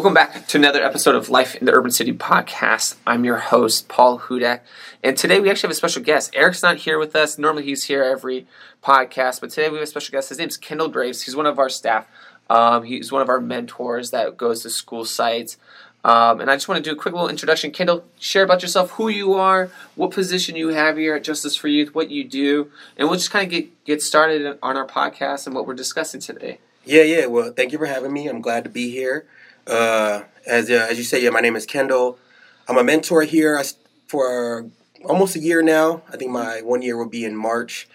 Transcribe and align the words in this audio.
Welcome 0.00 0.14
back 0.14 0.46
to 0.46 0.56
another 0.56 0.82
episode 0.82 1.14
of 1.14 1.28
Life 1.28 1.56
in 1.56 1.66
the 1.66 1.74
Urban 1.74 1.90
City 1.90 2.14
podcast. 2.14 2.96
I'm 3.06 3.22
your 3.22 3.36
host, 3.36 3.86
Paul 3.86 4.18
Hudak, 4.18 4.60
and 5.04 5.14
today 5.14 5.40
we 5.40 5.50
actually 5.50 5.66
have 5.66 5.72
a 5.72 5.74
special 5.74 6.02
guest. 6.02 6.30
Eric's 6.32 6.62
not 6.62 6.78
here 6.78 6.98
with 6.98 7.14
us. 7.14 7.36
Normally 7.36 7.64
he's 7.64 7.84
here 7.84 8.02
every 8.02 8.46
podcast, 8.82 9.42
but 9.42 9.50
today 9.50 9.68
we 9.68 9.74
have 9.74 9.82
a 9.82 9.86
special 9.86 10.12
guest. 10.12 10.30
His 10.30 10.38
name's 10.38 10.56
Kendall 10.56 10.88
Graves. 10.88 11.20
He's 11.20 11.36
one 11.36 11.44
of 11.44 11.58
our 11.58 11.68
staff. 11.68 12.08
Um, 12.48 12.84
he's 12.84 13.12
one 13.12 13.20
of 13.20 13.28
our 13.28 13.42
mentors 13.42 14.10
that 14.10 14.38
goes 14.38 14.62
to 14.62 14.70
school 14.70 15.04
sites. 15.04 15.58
Um, 16.02 16.40
and 16.40 16.50
I 16.50 16.56
just 16.56 16.66
want 16.66 16.82
to 16.82 16.90
do 16.90 16.96
a 16.96 16.98
quick 16.98 17.12
little 17.12 17.28
introduction. 17.28 17.70
Kendall, 17.70 18.06
share 18.18 18.44
about 18.44 18.62
yourself, 18.62 18.92
who 18.92 19.10
you 19.10 19.34
are, 19.34 19.70
what 19.96 20.12
position 20.12 20.56
you 20.56 20.68
have 20.68 20.96
here 20.96 21.16
at 21.16 21.24
Justice 21.24 21.56
for 21.56 21.68
Youth, 21.68 21.94
what 21.94 22.10
you 22.10 22.24
do, 22.24 22.70
and 22.96 23.06
we'll 23.06 23.18
just 23.18 23.30
kind 23.30 23.44
of 23.44 23.50
get, 23.50 23.84
get 23.84 24.00
started 24.00 24.58
on 24.62 24.78
our 24.78 24.86
podcast 24.86 25.44
and 25.44 25.54
what 25.54 25.66
we're 25.66 25.74
discussing 25.74 26.22
today. 26.22 26.58
Yeah, 26.86 27.02
yeah. 27.02 27.26
Well, 27.26 27.52
thank 27.52 27.72
you 27.72 27.78
for 27.78 27.84
having 27.84 28.14
me. 28.14 28.28
I'm 28.28 28.40
glad 28.40 28.64
to 28.64 28.70
be 28.70 28.90
here. 28.90 29.26
Uh, 29.70 30.24
as 30.46 30.68
uh, 30.68 30.88
as 30.90 30.98
you 30.98 31.04
say, 31.04 31.22
yeah, 31.22 31.30
my 31.30 31.40
name 31.40 31.54
is 31.54 31.64
Kendall. 31.64 32.18
I'm 32.66 32.76
a 32.76 32.82
mentor 32.82 33.22
here 33.22 33.62
for 34.08 34.66
almost 35.04 35.36
a 35.36 35.38
year 35.38 35.62
now. 35.62 36.02
I 36.12 36.16
think 36.16 36.32
my 36.32 36.60
one 36.62 36.82
year 36.82 36.96
will 36.96 37.08
be 37.08 37.24
in 37.24 37.36
March. 37.36 37.88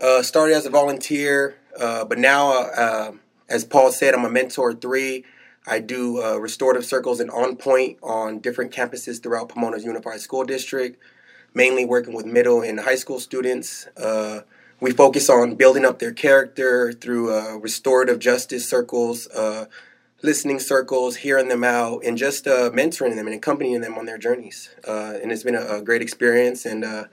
Uh, 0.00 0.22
started 0.22 0.54
as 0.54 0.66
a 0.66 0.70
volunteer, 0.70 1.56
uh, 1.78 2.04
but 2.04 2.16
now, 2.16 2.52
uh, 2.52 3.12
as 3.48 3.64
Paul 3.64 3.90
said, 3.90 4.14
I'm 4.14 4.24
a 4.24 4.30
mentor 4.30 4.72
three. 4.72 5.24
I 5.66 5.80
do 5.80 6.22
uh, 6.22 6.36
restorative 6.36 6.84
circles 6.84 7.18
and 7.18 7.28
on 7.32 7.56
point 7.56 7.98
on 8.04 8.38
different 8.38 8.72
campuses 8.72 9.20
throughout 9.20 9.48
Pomona's 9.48 9.84
Unified 9.84 10.20
School 10.20 10.44
District, 10.44 10.96
mainly 11.54 11.84
working 11.84 12.14
with 12.14 12.24
middle 12.24 12.62
and 12.62 12.78
high 12.78 12.94
school 12.94 13.18
students. 13.18 13.88
we 14.78 14.92
focus 14.92 15.28
on 15.28 15.56
building 15.56 15.84
up 15.84 15.98
their 15.98 16.12
character 16.12 16.92
through 16.92 17.58
restorative 17.58 18.20
justice 18.20 18.68
circles 18.68 19.26
listening 20.22 20.58
circles, 20.58 21.16
hearing 21.16 21.48
them 21.48 21.64
out, 21.64 22.04
and 22.04 22.18
just 22.18 22.46
uh, 22.46 22.70
mentoring 22.70 23.16
them 23.16 23.26
and 23.26 23.34
accompanying 23.34 23.80
them 23.80 23.96
on 23.96 24.06
their 24.06 24.18
journeys. 24.18 24.70
Uh, 24.86 25.14
and 25.22 25.32
it's 25.32 25.42
been 25.42 25.54
a, 25.54 25.76
a 25.76 25.82
great 25.82 26.02
experience, 26.02 26.66
and 26.66 26.84
uh, 26.84 27.04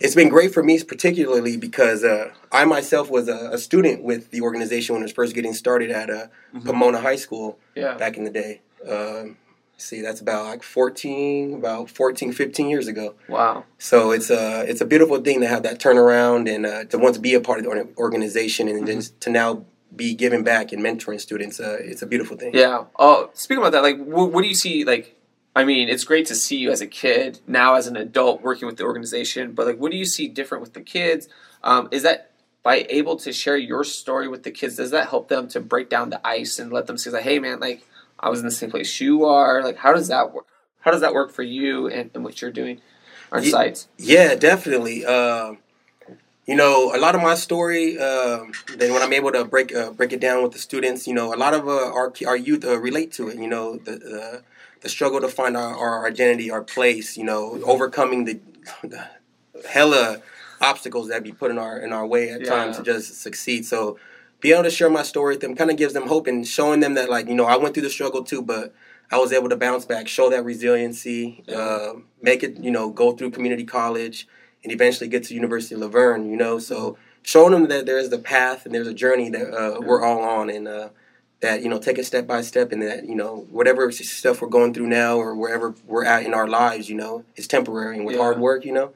it's 0.00 0.14
been 0.14 0.28
great 0.28 0.52
for 0.52 0.62
me 0.62 0.82
particularly 0.82 1.56
because 1.56 2.04
uh, 2.04 2.30
I 2.52 2.64
myself 2.64 3.10
was 3.10 3.28
a, 3.28 3.50
a, 3.52 3.58
student 3.58 4.02
with 4.02 4.30
the 4.30 4.42
organization 4.42 4.94
when 4.94 5.02
it 5.02 5.06
was 5.06 5.12
first 5.12 5.34
getting 5.34 5.54
started 5.54 5.90
at 5.90 6.10
uh, 6.10 6.26
mm-hmm. 6.54 6.60
Pomona 6.60 7.00
High 7.00 7.16
School 7.16 7.58
yeah. 7.74 7.94
back 7.94 8.16
in 8.16 8.24
the 8.24 8.30
day. 8.30 8.60
Um, 8.86 9.38
see, 9.76 10.02
that's 10.02 10.20
about 10.20 10.44
like 10.44 10.62
14, 10.62 11.54
about 11.54 11.90
14, 11.90 12.32
15 12.32 12.68
years 12.68 12.88
ago. 12.88 13.14
Wow. 13.28 13.64
So 13.78 14.10
it's 14.10 14.30
a, 14.30 14.68
it's 14.68 14.80
a 14.80 14.86
beautiful 14.86 15.18
thing 15.18 15.40
to 15.40 15.48
have 15.48 15.62
that 15.62 15.80
turnaround 15.80 16.52
and 16.52 16.66
uh, 16.66 16.84
to 16.84 17.12
to 17.12 17.20
be 17.20 17.34
a 17.34 17.40
part 17.40 17.58
of 17.58 17.64
the 17.64 17.88
organization 17.96 18.68
and 18.68 18.78
mm-hmm. 18.78 18.86
then 18.86 19.02
to 19.20 19.30
now 19.30 19.64
be 19.94 20.14
giving 20.14 20.42
back 20.42 20.72
and 20.72 20.82
mentoring 20.82 21.20
students. 21.20 21.60
Uh, 21.60 21.78
it's 21.80 22.02
a 22.02 22.06
beautiful 22.06 22.36
thing. 22.36 22.52
Yeah. 22.54 22.84
Oh, 22.98 23.30
speaking 23.34 23.62
about 23.62 23.72
that, 23.72 23.82
like, 23.82 23.98
what, 23.98 24.32
what 24.32 24.42
do 24.42 24.48
you 24.48 24.54
see? 24.54 24.84
Like, 24.84 25.16
I 25.54 25.64
mean, 25.64 25.88
it's 25.88 26.04
great 26.04 26.26
to 26.26 26.34
see 26.34 26.58
you 26.58 26.70
as 26.70 26.80
a 26.80 26.86
kid 26.86 27.40
now 27.46 27.74
as 27.74 27.86
an 27.86 27.96
adult 27.96 28.42
working 28.42 28.66
with 28.66 28.76
the 28.76 28.84
organization. 28.84 29.52
But 29.52 29.66
like, 29.66 29.78
what 29.78 29.90
do 29.90 29.96
you 29.96 30.04
see 30.04 30.28
different 30.28 30.60
with 30.60 30.74
the 30.74 30.82
kids? 30.82 31.28
Um, 31.62 31.88
is 31.90 32.02
that 32.02 32.32
by 32.62 32.86
able 32.90 33.16
to 33.16 33.32
share 33.32 33.56
your 33.56 33.82
story 33.84 34.28
with 34.28 34.42
the 34.42 34.50
kids? 34.50 34.76
Does 34.76 34.90
that 34.90 35.08
help 35.08 35.28
them 35.28 35.48
to 35.48 35.60
break 35.60 35.88
down 35.88 36.10
the 36.10 36.24
ice 36.26 36.58
and 36.58 36.70
let 36.70 36.86
them 36.86 36.98
see 36.98 37.08
like, 37.08 37.22
hey, 37.22 37.38
man, 37.38 37.58
like 37.58 37.86
I 38.20 38.28
was 38.28 38.40
in 38.40 38.44
the 38.44 38.52
same 38.52 38.70
place 38.70 39.00
you 39.00 39.24
are. 39.24 39.62
Like, 39.62 39.78
how 39.78 39.92
does 39.92 40.08
that 40.08 40.32
work? 40.32 40.46
How 40.80 40.90
does 40.90 41.00
that 41.00 41.14
work 41.14 41.32
for 41.32 41.42
you 41.42 41.88
and, 41.88 42.10
and 42.14 42.22
what 42.22 42.40
you're 42.40 42.50
doing 42.50 42.80
on 43.32 43.42
yeah, 43.42 43.50
sites? 43.50 43.88
Yeah, 43.98 44.34
definitely. 44.34 45.04
Um, 45.04 45.58
you 46.46 46.54
know, 46.54 46.94
a 46.94 46.98
lot 46.98 47.16
of 47.16 47.22
my 47.22 47.34
story, 47.34 47.98
uh, 47.98 48.44
then 48.76 48.92
when 48.92 49.02
I'm 49.02 49.12
able 49.12 49.32
to 49.32 49.44
break 49.44 49.74
uh, 49.74 49.90
break 49.90 50.12
it 50.12 50.20
down 50.20 50.44
with 50.44 50.52
the 50.52 50.60
students, 50.60 51.06
you 51.06 51.12
know, 51.12 51.34
a 51.34 51.36
lot 51.36 51.54
of 51.54 51.66
uh, 51.66 51.92
our 51.92 52.12
our 52.26 52.36
youth 52.36 52.64
uh, 52.64 52.78
relate 52.78 53.12
to 53.14 53.28
it. 53.28 53.36
You 53.36 53.48
know, 53.48 53.78
the, 53.78 53.92
the, 53.92 54.42
the 54.80 54.88
struggle 54.88 55.20
to 55.20 55.28
find 55.28 55.56
our, 55.56 55.76
our 55.76 56.06
identity, 56.06 56.50
our 56.50 56.62
place. 56.62 57.16
You 57.16 57.24
know, 57.24 57.60
overcoming 57.64 58.26
the, 58.26 58.38
the 58.84 59.08
hella 59.68 60.22
obstacles 60.60 61.08
that 61.08 61.24
be 61.24 61.32
put 61.32 61.50
in 61.50 61.58
our 61.58 61.78
in 61.78 61.92
our 61.92 62.06
way 62.06 62.30
at 62.30 62.42
yeah. 62.42 62.48
times 62.48 62.76
to 62.76 62.84
just 62.84 63.20
succeed. 63.20 63.66
So, 63.66 63.98
be 64.38 64.52
able 64.52 64.62
to 64.62 64.70
share 64.70 64.88
my 64.88 65.02
story 65.02 65.34
with 65.34 65.40
them 65.40 65.56
kind 65.56 65.72
of 65.72 65.76
gives 65.76 65.94
them 65.94 66.06
hope 66.06 66.28
and 66.28 66.46
showing 66.46 66.78
them 66.78 66.94
that 66.94 67.10
like 67.10 67.26
you 67.26 67.34
know 67.34 67.46
I 67.46 67.56
went 67.56 67.74
through 67.74 67.82
the 67.82 67.90
struggle 67.90 68.22
too, 68.22 68.40
but 68.40 68.72
I 69.10 69.18
was 69.18 69.32
able 69.32 69.48
to 69.48 69.56
bounce 69.56 69.84
back, 69.84 70.06
show 70.06 70.30
that 70.30 70.44
resiliency, 70.44 71.42
yeah. 71.48 71.56
Uh, 71.56 71.92
make 72.22 72.44
it 72.44 72.58
you 72.58 72.70
know 72.70 72.90
go 72.90 73.16
through 73.16 73.32
community 73.32 73.64
college 73.64 74.28
and 74.66 74.72
eventually 74.72 75.08
get 75.08 75.22
to 75.22 75.34
University 75.34 75.76
of 75.76 75.80
La 75.80 75.86
Verne, 75.86 76.28
you 76.28 76.36
know. 76.36 76.58
So 76.58 76.98
showing 77.22 77.52
them 77.52 77.68
that 77.68 77.86
there's 77.86 78.08
the 78.08 78.18
path 78.18 78.66
and 78.66 78.74
there's 78.74 78.88
a 78.88 78.94
journey 78.94 79.30
that 79.30 79.54
uh, 79.54 79.80
we're 79.80 80.04
all 80.04 80.22
on, 80.22 80.50
and 80.50 80.66
uh, 80.66 80.88
that 81.40 81.62
you 81.62 81.68
know 81.68 81.78
take 81.78 81.98
it 81.98 82.04
step 82.04 82.26
by 82.26 82.40
step, 82.40 82.72
and 82.72 82.82
that 82.82 83.06
you 83.06 83.14
know 83.14 83.46
whatever 83.50 83.92
stuff 83.92 84.42
we're 84.42 84.48
going 84.48 84.74
through 84.74 84.88
now 84.88 85.18
or 85.18 85.36
wherever 85.36 85.72
we're 85.86 86.04
at 86.04 86.24
in 86.24 86.34
our 86.34 86.48
lives, 86.48 86.88
you 86.88 86.96
know, 86.96 87.24
is 87.36 87.46
temporary, 87.46 87.96
and 87.96 88.04
with 88.04 88.16
yeah. 88.16 88.22
hard 88.22 88.40
work, 88.40 88.64
you 88.64 88.72
know. 88.72 88.92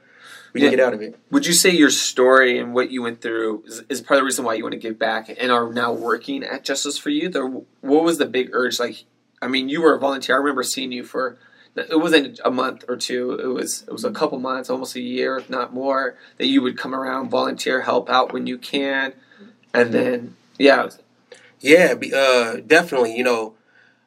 We 0.52 0.60
yeah. 0.60 0.70
can 0.70 0.78
get 0.78 0.84
out 0.84 0.94
of 0.94 1.00
it. 1.00 1.16
Would 1.30 1.46
you 1.46 1.52
say 1.52 1.70
your 1.70 1.90
story 1.90 2.58
and 2.58 2.74
what 2.74 2.90
you 2.90 3.02
went 3.02 3.22
through 3.22 3.62
is, 3.66 3.84
is, 3.88 4.00
part 4.00 4.18
of 4.18 4.22
the 4.22 4.24
reason 4.24 4.44
why 4.44 4.54
you 4.54 4.64
want 4.64 4.72
to 4.72 4.80
give 4.80 4.98
back 4.98 5.28
and 5.28 5.52
are 5.52 5.72
now 5.72 5.92
working 5.92 6.42
at 6.42 6.64
Justice 6.64 6.98
for 6.98 7.10
Youth? 7.10 7.36
Or 7.36 7.46
what 7.82 8.02
was 8.02 8.18
the 8.18 8.26
big 8.26 8.50
urge? 8.52 8.80
Like, 8.80 9.04
I 9.40 9.46
mean, 9.46 9.68
you 9.68 9.80
were 9.80 9.94
a 9.94 10.00
volunteer. 10.00 10.34
I 10.34 10.38
remember 10.38 10.64
seeing 10.64 10.90
you 10.90 11.04
for 11.04 11.38
it 11.76 11.98
wasn't 12.00 12.40
a 12.44 12.50
month 12.50 12.84
or 12.88 12.96
two. 12.96 13.32
It 13.32 13.46
was 13.46 13.82
it 13.82 13.92
was 13.92 14.04
a 14.04 14.10
couple 14.10 14.38
months, 14.38 14.70
almost 14.70 14.96
a 14.96 15.00
year, 15.00 15.36
if 15.38 15.48
not 15.48 15.72
more, 15.72 16.16
that 16.38 16.46
you 16.46 16.62
would 16.62 16.76
come 16.76 16.94
around, 16.94 17.30
volunteer, 17.30 17.82
help 17.82 18.10
out 18.10 18.32
when 18.32 18.46
you 18.46 18.58
can, 18.58 19.12
and 19.72 19.92
then 19.92 20.36
yeah, 20.58 20.88
yeah, 21.60 21.94
uh, 22.14 22.56
definitely. 22.66 23.16
You 23.16 23.24
know, 23.24 23.54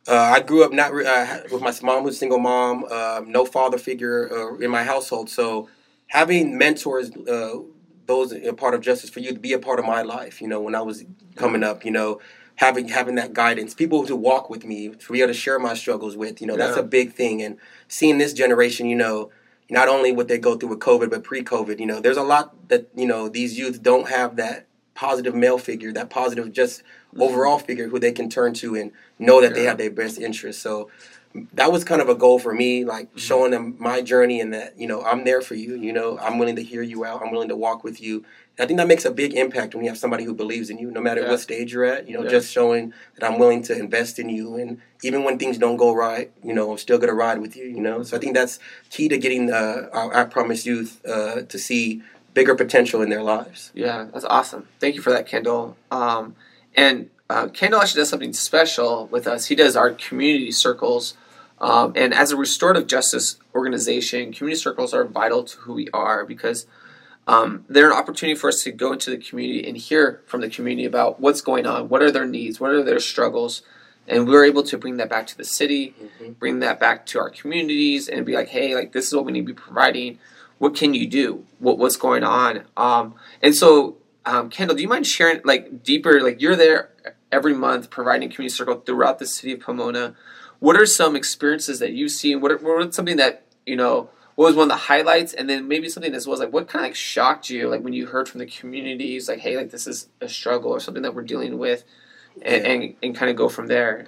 uh, 0.07 0.15
I 0.15 0.41
grew 0.41 0.63
up 0.63 0.71
not 0.71 0.91
uh, 0.91 1.39
with 1.51 1.61
my 1.61 1.73
mom 1.81 2.03
who's 2.03 2.15
a 2.15 2.19
single 2.19 2.39
mom, 2.39 2.85
um, 2.85 3.31
no 3.31 3.45
father 3.45 3.77
figure 3.77 4.29
uh, 4.31 4.55
in 4.57 4.69
my 4.69 4.83
household, 4.83 5.29
so 5.29 5.69
having 6.07 6.57
mentors. 6.57 7.11
Uh, 7.15 7.59
those 8.05 8.33
a 8.33 8.51
part 8.51 8.73
of 8.73 8.81
justice 8.81 9.09
for 9.09 9.21
you 9.21 9.31
to 9.31 9.39
be 9.39 9.53
a 9.53 9.59
part 9.59 9.79
of 9.79 9.85
my 9.85 10.01
life. 10.01 10.41
You 10.41 10.47
know, 10.49 10.59
when 10.59 10.75
I 10.75 10.81
was 10.81 11.05
coming 11.35 11.63
up, 11.63 11.85
you 11.85 11.91
know, 11.91 12.19
having 12.55 12.89
having 12.89 13.15
that 13.15 13.33
guidance, 13.33 13.73
people 13.73 14.05
to 14.05 14.15
walk 14.15 14.49
with 14.49 14.65
me, 14.65 14.89
to 14.89 15.11
be 15.11 15.21
able 15.21 15.29
to 15.29 15.33
share 15.33 15.59
my 15.59 15.73
struggles 15.73 16.15
with. 16.15 16.41
You 16.41 16.47
know, 16.47 16.57
that's 16.57 16.77
a 16.77 16.83
big 16.83 17.13
thing. 17.13 17.41
And 17.41 17.57
seeing 17.87 18.17
this 18.17 18.33
generation, 18.33 18.87
you 18.87 18.95
know, 18.95 19.31
not 19.69 19.87
only 19.87 20.11
what 20.11 20.27
they 20.27 20.37
go 20.37 20.55
through 20.55 20.69
with 20.69 20.79
COVID, 20.79 21.09
but 21.09 21.23
pre-COVID, 21.23 21.79
you 21.79 21.85
know, 21.85 21.99
there's 21.99 22.17
a 22.17 22.23
lot 22.23 22.69
that 22.69 22.89
you 22.95 23.07
know 23.07 23.29
these 23.29 23.57
youth 23.57 23.81
don't 23.81 24.09
have 24.09 24.35
that 24.35 24.67
positive 24.93 25.33
male 25.33 25.57
figure, 25.57 25.91
that 25.91 26.09
positive 26.09 26.51
just 26.51 26.81
mm-hmm. 26.81 27.21
overall 27.21 27.57
figure 27.59 27.87
who 27.87 27.99
they 27.99 28.11
can 28.11 28.29
turn 28.29 28.53
to 28.53 28.75
and 28.75 28.91
know 29.17 29.41
that 29.41 29.51
yeah. 29.51 29.53
they 29.53 29.63
have 29.63 29.77
their 29.77 29.91
best 29.91 30.19
interest. 30.19 30.61
So 30.61 30.89
that 31.53 31.71
was 31.71 31.83
kind 31.83 32.01
of 32.01 32.09
a 32.09 32.15
goal 32.15 32.37
for 32.37 32.53
me, 32.53 32.85
like 32.85 33.07
mm-hmm. 33.07 33.17
showing 33.17 33.51
them 33.51 33.75
my 33.79 34.01
journey 34.01 34.39
and 34.39 34.53
that 34.53 34.77
you 34.77 34.87
know 34.87 35.03
I'm 35.03 35.23
there 35.23 35.41
for 35.41 35.55
you. 35.55 35.75
You 35.75 35.93
know, 35.93 36.19
I'm 36.19 36.37
willing 36.37 36.57
to 36.57 36.63
hear 36.63 36.83
you 36.83 37.05
out. 37.05 37.21
I'm 37.23 37.31
willing 37.31 37.49
to 37.49 37.55
walk 37.55 37.83
with 37.83 38.01
you 38.01 38.23
I 38.59 38.67
think 38.67 38.77
that 38.77 38.87
makes 38.87 39.03
a 39.03 39.11
big 39.11 39.33
impact 39.33 39.73
when 39.73 39.83
you 39.83 39.89
have 39.89 39.97
somebody 39.97 40.25
who 40.25 40.33
believes 40.33 40.69
in 40.69 40.77
you, 40.77 40.91
no 40.91 41.01
matter 41.01 41.21
yeah. 41.21 41.29
what 41.31 41.39
stage 41.39 41.73
you're 41.73 41.85
at. 41.85 42.07
You 42.07 42.17
know, 42.17 42.23
yeah. 42.23 42.29
just 42.29 42.51
showing 42.51 42.93
that 43.17 43.29
I'm 43.29 43.39
willing 43.39 43.63
to 43.63 43.77
invest 43.77 44.19
in 44.19 44.29
you, 44.29 44.55
and 44.55 44.79
even 45.03 45.23
when 45.23 45.39
things 45.39 45.57
don't 45.57 45.77
go 45.77 45.93
right, 45.93 46.31
you 46.43 46.53
know, 46.53 46.71
I'm 46.71 46.77
still 46.77 46.99
gonna 46.99 47.13
ride 47.13 47.39
with 47.39 47.55
you. 47.55 47.65
You 47.65 47.81
know, 47.81 48.03
so 48.03 48.15
I 48.15 48.19
think 48.19 48.35
that's 48.35 48.59
key 48.89 49.09
to 49.09 49.17
getting 49.17 49.51
uh, 49.51 49.89
our 49.91 50.15
I 50.15 50.25
Promise 50.25 50.65
Youth 50.65 51.01
uh, 51.05 51.41
to 51.41 51.57
see 51.57 52.03
bigger 52.33 52.55
potential 52.55 53.01
in 53.01 53.09
their 53.09 53.23
lives. 53.23 53.71
Yeah, 53.73 54.07
that's 54.11 54.25
awesome. 54.25 54.67
Thank 54.79 54.95
you 54.95 55.01
for 55.01 55.11
that, 55.11 55.27
Kendall. 55.27 55.77
Um, 55.91 56.35
and 56.75 57.09
uh, 57.29 57.47
Kendall 57.47 57.81
actually 57.81 58.01
does 58.01 58.09
something 58.09 58.33
special 58.33 59.07
with 59.07 59.27
us. 59.27 59.47
He 59.47 59.55
does 59.55 59.75
our 59.75 59.91
community 59.91 60.51
circles. 60.51 61.15
Um, 61.59 61.93
and 61.95 62.13
as 62.13 62.31
a 62.31 62.37
restorative 62.37 62.87
justice 62.87 63.37
organization, 63.55 64.33
community 64.33 64.59
circles 64.59 64.93
are 64.93 65.05
vital 65.05 65.43
to 65.43 65.57
who 65.59 65.73
we 65.73 65.89
are 65.93 66.25
because 66.25 66.67
um, 67.27 67.65
they're 67.69 67.89
an 67.89 67.97
opportunity 67.97 68.37
for 68.37 68.49
us 68.49 68.63
to 68.63 68.71
go 68.71 68.91
into 68.91 69.09
the 69.09 69.17
community 69.17 69.67
and 69.67 69.77
hear 69.77 70.21
from 70.25 70.41
the 70.41 70.49
community 70.49 70.85
about 70.85 71.19
what's 71.19 71.41
going 71.41 71.65
on, 71.65 71.87
what 71.87 72.01
are 72.01 72.11
their 72.11 72.25
needs, 72.25 72.59
what 72.59 72.71
are 72.71 72.83
their 72.83 72.99
struggles, 72.99 73.61
and 74.07 74.27
we're 74.27 74.43
able 74.43 74.63
to 74.63 74.77
bring 74.77 74.97
that 74.97 75.09
back 75.09 75.27
to 75.27 75.37
the 75.37 75.45
city, 75.45 75.95
mm-hmm. 76.01 76.33
bring 76.33 76.59
that 76.59 76.79
back 76.79 77.05
to 77.07 77.19
our 77.19 77.29
communities, 77.29 78.09
and 78.09 78.25
be 78.25 78.33
like, 78.33 78.49
hey, 78.49 78.75
like 78.75 78.91
this 78.91 79.07
is 79.07 79.15
what 79.15 79.25
we 79.25 79.31
need 79.31 79.47
to 79.47 79.53
be 79.53 79.61
providing. 79.61 80.19
What 80.57 80.75
can 80.75 80.93
you 80.93 81.07
do? 81.07 81.45
What 81.59 81.77
what's 81.77 81.95
going 81.95 82.23
on? 82.23 82.63
Um, 82.75 83.15
and 83.41 83.55
so, 83.55 83.97
um, 84.25 84.49
Kendall, 84.49 84.75
do 84.75 84.81
you 84.81 84.89
mind 84.89 85.07
sharing 85.07 85.41
like 85.45 85.83
deeper? 85.83 86.21
Like 86.21 86.41
you're 86.41 86.55
there 86.55 86.89
every 87.31 87.53
month 87.53 87.89
providing 87.89 88.29
community 88.29 88.53
circle 88.53 88.81
throughout 88.85 89.19
the 89.19 89.25
city 89.25 89.53
of 89.53 89.61
Pomona. 89.61 90.15
What 90.59 90.75
are 90.75 90.85
some 90.85 91.15
experiences 91.15 91.79
that 91.79 91.93
you've 91.93 92.11
seen? 92.11 92.41
What 92.41 92.51
are, 92.51 92.57
what 92.57 92.93
something 92.93 93.17
that 93.17 93.45
you 93.65 93.77
know? 93.77 94.09
What 94.35 94.47
was 94.47 94.55
one 94.55 94.63
of 94.63 94.69
the 94.69 94.75
highlights 94.75 95.33
and 95.33 95.49
then 95.49 95.67
maybe 95.67 95.87
something 95.87 96.11
that 96.11 96.25
was 96.25 96.39
like 96.39 96.51
what 96.51 96.67
kind 96.67 96.85
of 96.85 96.89
like 96.89 96.95
shocked 96.95 97.49
you 97.49 97.69
like 97.69 97.81
when 97.81 97.93
you 97.93 98.07
heard 98.07 98.27
from 98.27 98.39
the 98.39 98.45
communities 98.45 99.27
like 99.27 99.39
hey 99.39 99.55
like 99.55 99.69
this 99.69 99.87
is 99.87 100.07
a 100.21 100.29
struggle 100.29 100.71
or 100.71 100.79
something 100.79 101.03
that 101.03 101.13
we're 101.13 101.23
dealing 101.23 101.57
with 101.57 101.83
and, 102.41 102.63
yeah. 102.63 102.71
and, 102.71 102.95
and, 103.03 103.15
kind 103.15 103.29
of 103.29 103.37
go 103.37 103.47
from 103.47 103.67
there 103.67 104.07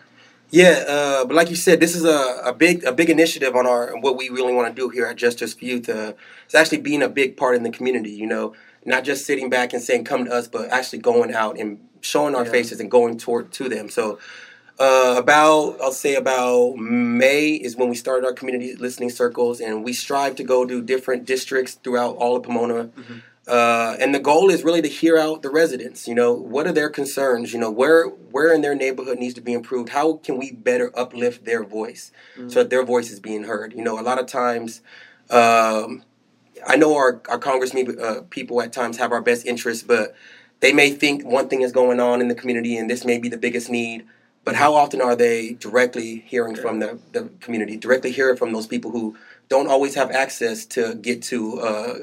yeah 0.50 0.84
uh, 0.88 1.26
but 1.26 1.36
like 1.36 1.50
you 1.50 1.56
said 1.56 1.80
this 1.80 1.96
is 1.96 2.06
a, 2.06 2.42
a 2.44 2.54
big 2.54 2.84
a 2.84 2.92
big 2.92 3.10
initiative 3.10 3.56
on 3.56 3.68
our 3.68 3.96
what 3.98 4.18
we 4.18 4.30
really 4.30 4.54
want 4.54 4.68
to 4.68 4.82
do 4.82 4.90
here 4.90 5.06
at 5.06 5.16
justice 5.16 5.54
for 5.54 5.66
youth 5.66 5.90
uh, 5.90 6.14
it's 6.46 6.56
actually 6.56 6.80
being 6.80 7.04
a 7.04 7.10
big 7.10 7.38
part 7.38 7.56
in 7.56 7.64
the 7.64 7.72
community 7.72 8.12
you 8.12 8.26
know 8.26 8.54
not 8.84 9.04
just 9.04 9.26
sitting 9.26 9.50
back 9.50 9.74
and 9.74 9.82
saying 9.82 10.04
come 10.04 10.26
to 10.26 10.32
us 10.32 10.48
but 10.48 10.70
actually 10.70 11.00
going 11.00 11.34
out 11.34 11.58
and 11.58 11.80
showing 12.02 12.36
our 12.36 12.46
yeah. 12.46 12.52
faces 12.52 12.80
and 12.80 12.90
going 12.90 13.18
toward 13.18 13.52
to 13.52 13.70
them 13.70 13.90
so 13.90 14.20
Uh, 14.78 15.16
about 15.18 15.78
I'll 15.82 15.92
say 15.94 16.16
about 16.16 16.76
May 16.76 17.52
is 17.52 17.78
when 17.78 17.88
we 17.88 17.96
started 17.96 18.26
our 18.26 18.34
community 18.34 18.76
listening 18.76 19.10
circles, 19.10 19.62
and 19.62 19.84
we 19.86 19.94
strive 19.94 20.36
to 20.36 20.44
go 20.44 20.66
to 20.66 20.82
different 20.82 21.26
districts 21.26 21.76
throughout 21.76 22.18
all 22.18 22.36
of 22.36 22.44
Pomona. 22.44 22.90
Mhm. 22.98 23.22
Uh, 23.48 23.96
and 24.00 24.14
the 24.14 24.20
goal 24.20 24.50
is 24.50 24.64
really 24.64 24.82
to 24.82 24.88
hear 24.88 25.18
out 25.18 25.44
the 25.44 25.50
residents. 25.50 26.08
You 26.08 26.16
know, 26.16 26.34
what 26.34 26.66
are 26.68 26.72
their 26.72 26.90
concerns? 26.90 27.54
You 27.54 27.60
know, 27.60 27.72
where 27.72 28.08
where 28.08 28.52
in 28.52 28.62
their 28.62 28.76
neighborhood 28.76 29.20
needs 29.20 29.34
to 29.36 29.42
be 29.42 29.54
improved? 29.54 29.90
How 29.90 30.14
can 30.14 30.38
we 30.38 30.52
better 30.52 30.92
uplift 30.94 31.46
their 31.46 31.64
voice 31.64 32.12
so 32.48 32.60
that 32.60 32.70
their 32.70 32.84
voice 32.84 33.12
is 33.12 33.20
being 33.20 33.44
heard? 33.44 33.74
You 33.74 33.84
know, 33.84 33.98
a 34.00 34.02
lot 34.02 34.20
of 34.20 34.26
times, 34.26 34.82
um, 35.30 36.04
I 36.68 36.76
know 36.76 36.96
our 36.96 37.22
our 37.30 37.38
congressmen 37.40 37.98
uh, 38.00 38.22
people 38.30 38.62
at 38.62 38.74
times 38.74 38.98
have 38.98 39.12
our 39.14 39.22
best 39.22 39.46
interests, 39.46 39.84
but 39.84 40.16
they 40.60 40.74
may 40.74 40.90
think 40.90 41.24
one 41.24 41.48
thing 41.48 41.62
is 41.62 41.72
going 41.72 42.00
on 42.00 42.20
in 42.20 42.28
the 42.28 42.36
community, 42.36 42.76
and 42.76 42.90
this 42.90 43.06
may 43.06 43.20
be 43.20 43.30
the 43.30 43.38
biggest 43.38 43.70
need. 43.70 44.06
But 44.46 44.56
how 44.56 44.76
often 44.76 45.02
are 45.02 45.16
they 45.16 45.54
directly 45.54 46.24
hearing 46.28 46.56
from 46.56 46.80
the, 46.80 47.00
the 47.12 47.30
community, 47.42 47.78
directly 47.78 48.12
hearing 48.12 48.38
from 48.38 48.54
those 48.54 48.68
people 48.68 48.92
who 48.92 49.18
don't 49.50 49.68
always 49.68 49.96
have 49.96 50.12
access 50.12 50.66
to 50.68 50.94
get 50.94 51.24
to 51.24 51.60
uh, 51.60 51.98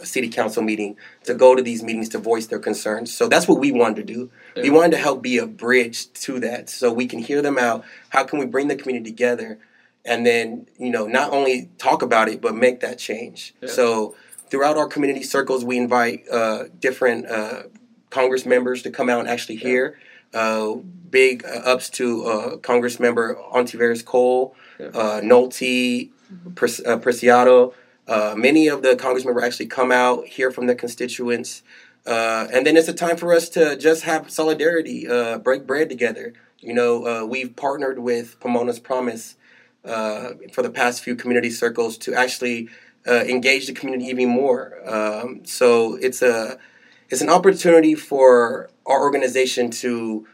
a 0.00 0.06
city 0.06 0.28
council 0.28 0.62
meeting, 0.62 0.96
to 1.24 1.34
go 1.34 1.56
to 1.56 1.62
these 1.62 1.82
meetings 1.82 2.08
to 2.10 2.18
voice 2.18 2.46
their 2.46 2.60
concerns? 2.60 3.12
So 3.12 3.26
that's 3.26 3.48
what 3.48 3.58
we 3.58 3.72
wanted 3.72 3.96
to 3.96 4.14
do. 4.14 4.30
We 4.54 4.62
Yeah. 4.68 4.70
wanted 4.70 4.92
to 4.92 4.98
help 4.98 5.22
be 5.22 5.38
a 5.38 5.46
bridge 5.46 6.12
to 6.24 6.38
that 6.38 6.70
so 6.70 6.92
we 6.92 7.06
can 7.06 7.18
hear 7.18 7.42
them 7.42 7.58
out. 7.58 7.84
How 8.10 8.22
can 8.22 8.38
we 8.38 8.46
bring 8.46 8.68
the 8.68 8.76
community 8.76 9.10
together? 9.10 9.58
And 10.04 10.24
then, 10.24 10.68
you 10.78 10.90
know, 10.90 11.08
not 11.08 11.32
only 11.32 11.68
talk 11.78 12.02
about 12.02 12.28
it, 12.28 12.40
but 12.40 12.54
make 12.54 12.78
that 12.80 12.98
change. 12.98 13.54
Yeah. 13.60 13.68
So 13.70 14.14
throughout 14.50 14.76
our 14.76 14.86
community 14.86 15.24
circles, 15.24 15.64
we 15.64 15.76
invite 15.76 16.28
uh, 16.30 16.64
different 16.78 17.26
uh, 17.28 17.64
Congress 18.10 18.46
members 18.46 18.82
to 18.82 18.90
come 18.90 19.10
out 19.10 19.18
and 19.18 19.28
actually 19.28 19.56
hear. 19.56 19.98
Uh, 20.34 20.74
big 21.10 21.44
uh, 21.46 21.48
ups 21.64 21.88
to 21.88 22.24
uh, 22.26 22.56
Congress 22.58 23.00
member 23.00 23.34
Ontiveros 23.54 24.04
Cole, 24.04 24.54
Yeah. 24.78 24.86
uh, 24.88 25.20
Nolte, 25.22 26.10
Pres- 26.54 26.84
uh, 26.84 26.98
Preciado. 26.98 27.72
Uh, 28.06 28.34
many 28.36 28.68
of 28.68 28.82
the 28.82 28.94
Congress 28.96 29.24
members 29.24 29.44
actually 29.44 29.66
come 29.66 29.90
out, 29.90 30.26
hear 30.26 30.50
from 30.50 30.66
their 30.66 30.76
constituents. 30.76 31.62
Uh, 32.06 32.46
and 32.52 32.66
then 32.66 32.76
it's 32.76 32.88
a 32.88 32.92
time 32.92 33.16
for 33.16 33.32
us 33.32 33.48
to 33.50 33.76
just 33.76 34.02
have 34.04 34.30
solidarity, 34.30 35.08
uh, 35.08 35.38
break 35.38 35.66
bread 35.66 35.88
together. 35.88 36.32
You 36.60 36.74
know, 36.74 37.06
uh, 37.06 37.24
we've 37.24 37.54
partnered 37.56 37.98
with 37.98 38.38
Pomona's 38.40 38.78
Promise 38.78 39.36
uh, 39.84 40.32
for 40.52 40.62
the 40.62 40.70
past 40.70 41.02
few 41.02 41.14
community 41.16 41.50
circles 41.50 41.96
to 41.98 42.14
actually 42.14 42.68
uh, 43.06 43.24
engage 43.24 43.66
the 43.66 43.72
community 43.72 44.06
even 44.10 44.28
more. 44.28 44.76
Um, 44.86 45.44
so 45.44 45.96
it's 45.96 46.20
a 46.22 46.58
it's 47.10 47.20
an 47.22 47.30
opportunity 47.30 47.94
for 47.94 48.70
our 48.86 49.00
organization 49.00 49.70
to 49.70 50.26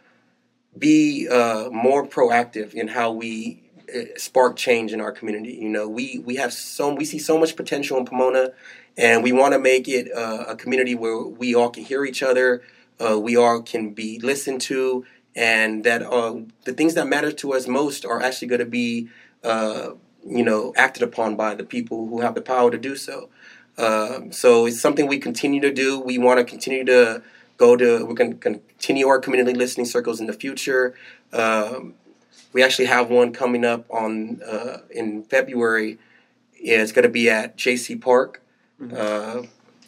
be 0.77 1.29
uh, 1.29 1.69
more 1.71 2.07
proactive 2.07 2.75
in 2.75 2.89
how 2.89 3.13
we 3.13 3.63
uh, 3.95 4.01
spark 4.17 4.57
change 4.57 4.93
in 4.93 5.01
our 5.01 5.13
community. 5.13 5.55
You 5.55 5.69
know, 5.69 5.89
we 5.89 6.19
we 6.19 6.37
have 6.37 6.53
so 6.53 6.95
we 6.95 7.05
see 7.05 7.19
so 7.19 7.39
much 7.39 7.57
potential 7.57 7.99
in 7.99 8.05
Pomona, 8.05 8.51
and 8.97 9.23
we 9.23 9.33
want 9.33 9.53
to 9.53 9.59
make 9.59 9.89
it 9.89 10.11
uh, 10.13 10.47
a 10.49 10.57
community 10.57 10.95
where 10.95 11.23
we 11.23 11.55
all 11.55 11.71
can 11.71 11.85
hear 11.85 12.05
each 12.05 12.23
other, 12.23 12.63
uh, 13.01 13.19
we 13.19 13.37
all 13.37 13.63
can 13.63 13.91
be 13.95 14.19
listened 14.21 14.61
to, 14.63 15.05
and 15.37 15.85
that 15.85 16.03
uh, 16.03 16.37
the 16.65 16.73
things 16.73 16.95
that 16.95 17.07
matter 17.07 17.31
to 17.33 17.53
us 17.53 17.69
most 17.69 18.05
are 18.05 18.21
actually 18.23 18.49
going 18.49 18.61
to 18.61 18.67
be, 18.67 19.09
uh, 19.45 19.91
you 20.27 20.43
know, 20.43 20.73
acted 20.77 21.03
upon 21.03 21.37
by 21.37 21.55
the 21.55 21.65
people 21.65 22.09
who 22.09 22.21
have 22.21 22.35
the 22.35 22.43
power 22.43 22.71
to 22.71 22.79
do 22.79 22.97
so. 22.97 23.29
Um, 23.77 24.33
so 24.33 24.67
it's 24.67 24.81
something 24.81 25.07
we 25.07 25.19
continue 25.19 25.61
to 25.61 25.73
do. 25.73 25.99
We 25.99 26.19
want 26.19 26.39
to 26.39 26.45
continue 26.45 26.85
to 26.85 27.23
go 27.57 27.77
to. 27.77 28.05
We're 28.05 28.15
going 28.15 28.33
to 28.33 28.39
continue 28.39 29.09
our 29.09 29.19
community 29.19 29.57
listening 29.57 29.87
circles 29.87 30.21
in 30.21 30.27
the 30.27 30.33
future. 30.33 30.95
Um, 31.33 31.95
we 32.53 32.63
actually 32.63 32.87
have 32.87 33.11
one 33.11 33.33
coming 33.33 33.65
up 33.65 33.87
on 33.91 34.41
uh, 34.43 34.79
in 34.91 35.25
February. 35.25 35.99
Yeah, 36.59 36.83
it's 36.83 36.93
going 36.93 37.03
to 37.03 37.09
be 37.09 37.29
at 37.29 37.59
JC 37.59 38.01
Park. 38.01 38.43
Uh, 38.97 39.43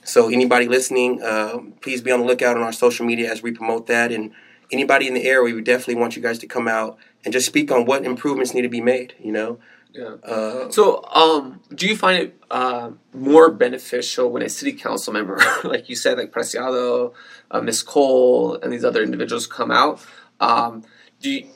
so 0.05 0.29
anybody 0.29 0.69
listening, 0.69 1.23
um, 1.23 1.75
please 1.81 2.00
be 2.00 2.11
on 2.11 2.21
the 2.21 2.27
lookout 2.27 2.56
on 2.56 2.62
our 2.62 2.73
social 2.73 3.06
media 3.06 3.31
as 3.31 3.43
we 3.43 3.53
promote 3.53 3.87
that. 3.87 4.12
And 4.12 4.32
anybody 4.73 5.06
in 5.06 5.15
the 5.15 5.25
area, 5.25 5.43
we 5.43 5.53
would 5.53 5.65
definitely 5.65 5.97
want 5.97 6.17
you 6.17 6.23
guys 6.23 6.39
to 6.41 6.47
come 6.47 6.69
out 6.69 6.99
and 7.25 7.32
just 7.32 7.47
speak 7.47 7.71
on 7.71 7.85
what 7.85 8.05
improvements 8.05 8.53
need 8.53 8.62
to 8.62 8.69
be 8.69 8.81
made. 8.81 9.15
You 9.21 9.32
know. 9.32 9.59
Yeah. 9.96 10.14
Uh, 10.22 10.70
So, 10.70 11.02
um, 11.04 11.60
do 11.75 11.87
you 11.87 11.96
find 11.96 12.22
it 12.22 12.43
uh, 12.50 12.90
more 13.14 13.50
beneficial 13.50 14.31
when 14.31 14.43
a 14.43 14.48
city 14.48 14.72
council 14.72 15.12
member, 15.12 15.40
like 15.64 15.88
you 15.88 15.96
said, 15.96 16.19
like 16.19 16.32
Preciado, 16.32 17.12
uh, 17.50 17.60
Miss 17.60 17.82
Cole, 17.82 18.54
and 18.62 18.72
these 18.72 18.84
other 18.84 19.02
individuals 19.02 19.46
come 19.46 19.70
out? 19.70 20.00
Um, 20.40 20.84
do 21.20 21.31
you, 21.31 21.48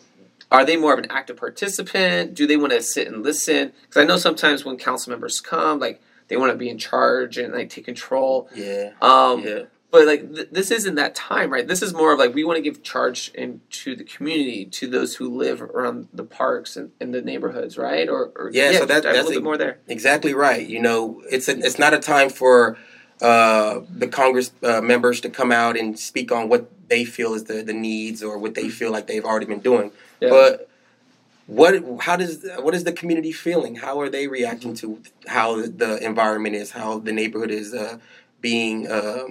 are 0.50 0.64
they 0.64 0.76
more 0.76 0.92
of 0.92 0.98
an 0.98 1.10
active 1.10 1.36
participant? 1.36 2.34
Do 2.34 2.46
they 2.46 2.56
want 2.56 2.72
to 2.72 2.82
sit 2.82 3.06
and 3.08 3.22
listen? 3.22 3.72
Because 3.82 4.02
I 4.02 4.06
know 4.06 4.16
sometimes 4.16 4.64
when 4.64 4.76
council 4.78 5.10
members 5.10 5.40
come, 5.40 5.78
like 5.78 6.00
they 6.28 6.36
want 6.36 6.50
to 6.52 6.56
be 6.58 6.68
in 6.70 6.78
charge 6.78 7.36
and 7.38 7.52
like 7.52 7.68
take 7.70 7.84
control. 7.84 8.48
yeah. 8.54 8.92
Um, 9.02 9.42
Yeah. 9.42 9.62
But 9.90 10.06
like 10.06 10.34
th- 10.34 10.48
this 10.52 10.70
isn't 10.70 10.94
that 10.96 11.14
time, 11.14 11.50
right? 11.50 11.66
This 11.66 11.82
is 11.82 11.92
more 11.92 12.12
of 12.12 12.18
like 12.18 12.32
we 12.34 12.44
want 12.44 12.56
to 12.58 12.62
give 12.62 12.82
charge 12.82 13.30
into 13.34 13.96
the 13.96 14.04
community 14.04 14.64
to 14.66 14.86
those 14.86 15.16
who 15.16 15.28
live 15.36 15.60
around 15.60 16.08
the 16.12 16.22
parks 16.24 16.76
and 16.76 16.92
in 17.00 17.10
the 17.10 17.20
neighborhoods, 17.22 17.76
right? 17.76 18.08
Or, 18.08 18.30
or 18.36 18.50
Yeah, 18.52 18.72
so 18.72 18.86
that- 18.86 19.02
dive 19.02 19.14
a 19.14 19.18
little 19.18 19.32
bit 19.32 19.42
more 19.42 19.56
there. 19.58 19.78
Exactly 19.88 20.32
right. 20.34 20.64
You 20.66 20.80
know, 20.80 21.22
it's 21.30 21.48
a, 21.48 21.58
it's 21.58 21.78
not 21.78 21.92
a 21.92 21.98
time 21.98 22.30
for 22.30 22.76
uh, 23.20 23.80
the 23.94 24.06
Congress 24.06 24.52
uh, 24.62 24.80
members 24.80 25.20
to 25.22 25.28
come 25.28 25.50
out 25.52 25.76
and 25.76 25.98
speak 25.98 26.30
on 26.30 26.48
what 26.48 26.70
they 26.88 27.04
feel 27.04 27.34
is 27.34 27.44
the, 27.44 27.62
the 27.62 27.72
needs 27.72 28.22
or 28.22 28.38
what 28.38 28.54
they 28.54 28.68
feel 28.68 28.90
like 28.92 29.06
they've 29.08 29.24
already 29.24 29.46
been 29.46 29.60
doing. 29.60 29.90
Yeah. 30.20 30.30
But 30.30 30.68
what 31.46 31.82
how 32.02 32.14
does 32.16 32.46
what 32.60 32.74
is 32.76 32.84
the 32.84 32.92
community 32.92 33.32
feeling? 33.32 33.74
How 33.76 34.00
are 34.00 34.08
they 34.08 34.28
reacting 34.28 34.72
to 34.76 35.00
how 35.26 35.56
the 35.62 35.98
environment 36.00 36.54
is, 36.54 36.70
how 36.70 37.00
the 37.00 37.12
neighborhood 37.12 37.50
is 37.50 37.74
uh, 37.74 37.98
being 38.40 38.86
uh, 38.88 39.24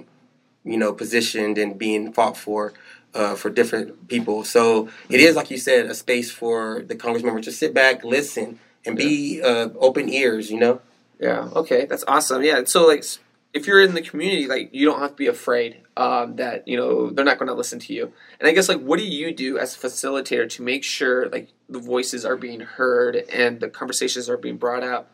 you 0.64 0.76
know 0.76 0.92
positioned 0.92 1.58
and 1.58 1.78
being 1.78 2.12
fought 2.12 2.36
for? 2.36 2.72
Uh, 3.12 3.34
for 3.34 3.50
different 3.50 4.06
people, 4.06 4.44
so 4.44 4.88
it 5.08 5.18
is 5.18 5.34
like 5.34 5.50
you 5.50 5.58
said, 5.58 5.86
a 5.86 5.94
space 5.96 6.30
for 6.30 6.82
the 6.86 6.94
Congress 6.94 7.24
member 7.24 7.40
to 7.40 7.50
sit 7.50 7.74
back, 7.74 8.04
listen, 8.04 8.60
and 8.86 8.96
be 8.96 9.42
uh, 9.42 9.68
open 9.80 10.08
ears. 10.08 10.48
You 10.48 10.60
know, 10.60 10.80
Yeah. 11.18 11.50
Okay. 11.54 11.84
That's 11.84 12.04
awesome. 12.08 12.42
Yeah. 12.42 12.62
So 12.64 12.86
like, 12.86 13.04
if 13.52 13.66
you're 13.66 13.82
in 13.82 13.94
the 13.94 14.00
community, 14.02 14.46
like 14.46 14.70
you 14.72 14.86
don't 14.86 15.00
have 15.00 15.10
to 15.10 15.16
be 15.16 15.26
afraid 15.26 15.78
um, 15.96 16.36
that 16.36 16.66
you 16.66 16.76
know 16.76 17.10
they're 17.10 17.24
not 17.24 17.38
going 17.38 17.48
to 17.48 17.54
listen 17.54 17.78
to 17.80 17.92
you. 17.92 18.12
And 18.38 18.48
I 18.48 18.52
guess 18.52 18.68
like, 18.68 18.80
what 18.80 18.98
do 18.98 19.04
you 19.04 19.34
do 19.34 19.58
as 19.58 19.76
a 19.76 19.78
facilitator 19.78 20.48
to 20.50 20.62
make 20.62 20.82
sure 20.82 21.28
like 21.28 21.48
the 21.68 21.78
voices 21.78 22.24
are 22.24 22.36
being 22.36 22.60
heard 22.60 23.16
and 23.16 23.60
the 23.60 23.68
conversations 23.68 24.28
are 24.30 24.38
being 24.38 24.56
brought 24.56 24.82
out? 24.82 25.08